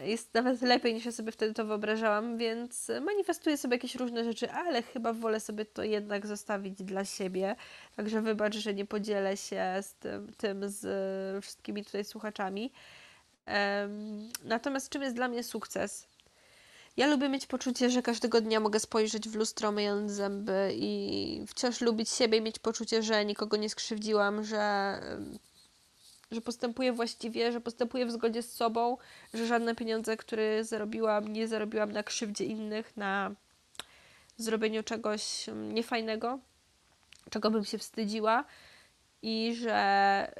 [0.00, 4.50] Jest nawet lepiej niż ja sobie wtedy to wyobrażałam, więc manifestuję sobie jakieś różne rzeczy,
[4.50, 7.56] ale chyba wolę sobie to jednak zostawić dla siebie.
[7.96, 12.72] Także wybacz, że nie podzielę się z tym, tym z wszystkimi tutaj słuchaczami.
[14.44, 16.08] Natomiast czym jest dla mnie sukces?
[16.96, 21.80] Ja lubię mieć poczucie, że każdego dnia mogę spojrzeć w lustro, myjąc zęby i wciąż
[21.80, 25.00] lubić siebie i mieć poczucie, że nikogo nie skrzywdziłam, że,
[26.30, 28.96] że postępuję właściwie, że postępuję w zgodzie z sobą,
[29.34, 33.34] że żadne pieniądze, które zarobiłam, nie zarobiłam na krzywdzie innych, na
[34.36, 36.38] zrobieniu czegoś em, niefajnego,
[37.30, 38.44] czego bym się wstydziła
[39.22, 40.32] i że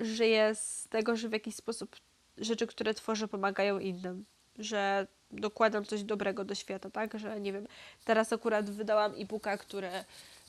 [0.00, 1.96] żyję z tego, że w jakiś sposób
[2.38, 4.24] rzeczy, które tworzę, pomagają innym,
[4.58, 7.18] że dokładam coś dobrego do świata, tak?
[7.18, 7.66] Że nie wiem,
[8.04, 9.90] teraz akurat wydałam e-booka, który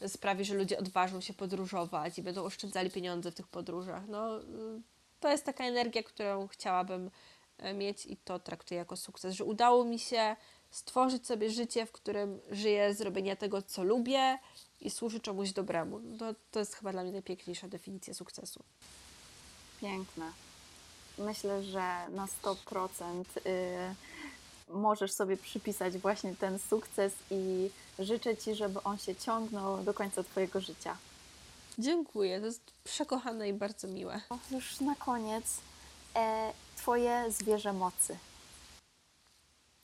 [0.07, 4.07] sprawi, że ludzie odważą się podróżować i będą oszczędzali pieniądze w tych podróżach.
[4.07, 4.43] No, y,
[5.19, 7.11] to jest taka energia, którą chciałabym
[7.57, 10.35] e, mieć i to traktuję jako sukces, że udało mi się
[10.71, 14.39] stworzyć sobie życie, w którym żyję z robienia tego, co lubię
[14.81, 16.01] i służy czemuś dobremu.
[16.19, 18.63] To, to jest chyba dla mnie najpiękniejsza definicja sukcesu.
[19.81, 20.31] Piękne.
[21.17, 23.95] Myślę, że na 100% y,
[24.67, 30.23] możesz sobie przypisać właśnie ten sukces i życzę Ci, żeby on się ciągnął do końca
[30.23, 30.97] Twojego życia.
[31.77, 34.21] Dziękuję, to jest przekochane i bardzo miłe.
[34.51, 35.57] Już na koniec
[36.15, 38.17] e, Twoje zwierzę mocy.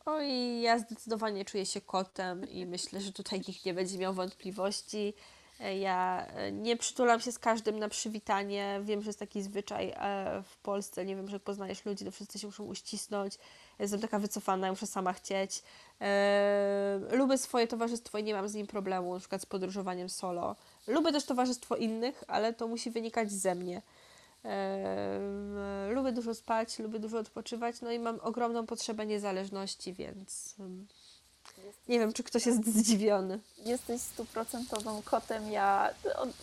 [0.06, 5.14] Oj, ja zdecydowanie czuję się kotem i myślę, że tutaj nikt nie będzie miał wątpliwości.
[5.62, 8.80] E, Ja e, nie przytulam się z każdym na przywitanie.
[8.84, 11.06] Wiem, że jest taki zwyczaj e, w Polsce.
[11.06, 13.38] Nie wiem, że jak poznajesz ludzi, to wszyscy się muszą uścisnąć.
[13.80, 15.64] Jestem taka wycofana, muszę sama chcieć.
[17.12, 20.56] Lubię swoje towarzystwo i nie mam z nim problemu, na przykład z podróżowaniem solo.
[20.88, 23.82] Lubię też towarzystwo innych, ale to musi wynikać ze mnie.
[25.90, 30.56] Lubię dużo spać, lubię dużo odpoczywać, no i mam ogromną potrzebę niezależności, więc
[31.88, 33.40] nie wiem, czy ktoś jest zdziwiony.
[33.66, 35.52] Jesteś stuprocentowym kotem.
[35.52, 35.90] Ja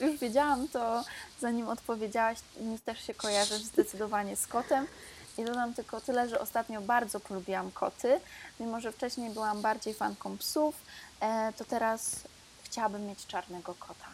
[0.01, 1.05] już wiedziałam to,
[1.41, 2.39] zanim odpowiedziałaś.
[2.61, 4.87] Mi też się kojarzysz zdecydowanie z kotem.
[5.39, 8.21] I dodam tylko tyle, że ostatnio bardzo polubiłam koty.
[8.61, 10.75] Mimo, że wcześniej byłam bardziej fanką psów,
[11.21, 12.21] e, to teraz
[12.65, 14.07] chciałabym mieć czarnego kota.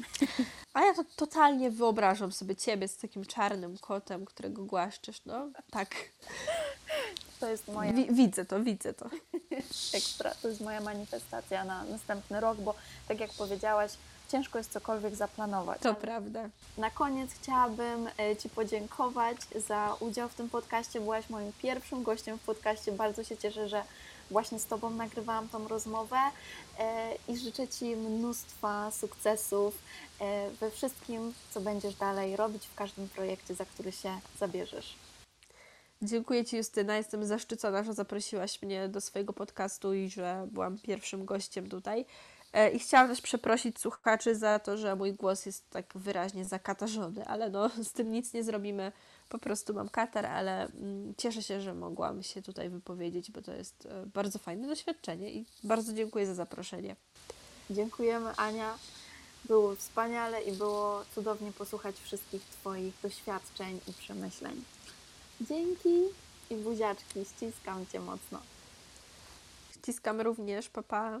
[0.74, 5.94] A ja to totalnie wyobrażam sobie ciebie z takim czarnym kotem, którego głaszczysz, no tak.
[7.40, 7.92] To jest moja...
[7.92, 9.10] Wi widzę to, widzę to.
[9.94, 12.74] Ekstra, to jest moja manifestacja na następny rok, bo
[13.08, 13.92] tak jak powiedziałaś,
[14.28, 15.80] ciężko jest cokolwiek zaplanować.
[15.80, 16.48] To prawda.
[16.78, 19.36] Na koniec chciałabym e, Ci podziękować
[19.68, 21.00] za udział w tym podcaście.
[21.00, 22.92] Byłaś moim pierwszym gościem w podcaście.
[22.92, 23.82] Bardzo się cieszę, że
[24.30, 26.18] właśnie z Tobą nagrywałam tą rozmowę
[26.78, 29.78] e, i życzę Ci mnóstwa sukcesów
[30.20, 34.94] e, we wszystkim, co będziesz dalej robić w każdym projekcie, za który się zabierzesz.
[36.02, 36.96] Dziękuję Ci, Justyna.
[36.96, 42.06] Jestem zaszczycona, że zaprosiłaś mnie do swojego podcastu i że byłam pierwszym gościem tutaj.
[42.52, 47.26] E, I chciałam też przeprosić słuchaczy za to, że mój głos jest tak wyraźnie zakatarzony,
[47.26, 48.92] ale no, z tym nic nie zrobimy.
[49.28, 53.52] Po prostu mam katar, ale mm, cieszę się, że mogłam się tutaj wypowiedzieć, bo to
[53.52, 56.96] jest e, bardzo fajne doświadczenie i bardzo dziękuję za zaproszenie.
[57.70, 58.78] Dziękujemy, Ania.
[59.44, 64.64] Było wspaniale i było cudownie posłuchać wszystkich Twoich doświadczeń i przemyśleń.
[65.40, 66.02] Dzięki
[66.50, 68.40] i buziaczki, ściskam Cię mocno.
[69.72, 71.20] Ściskam również, papa.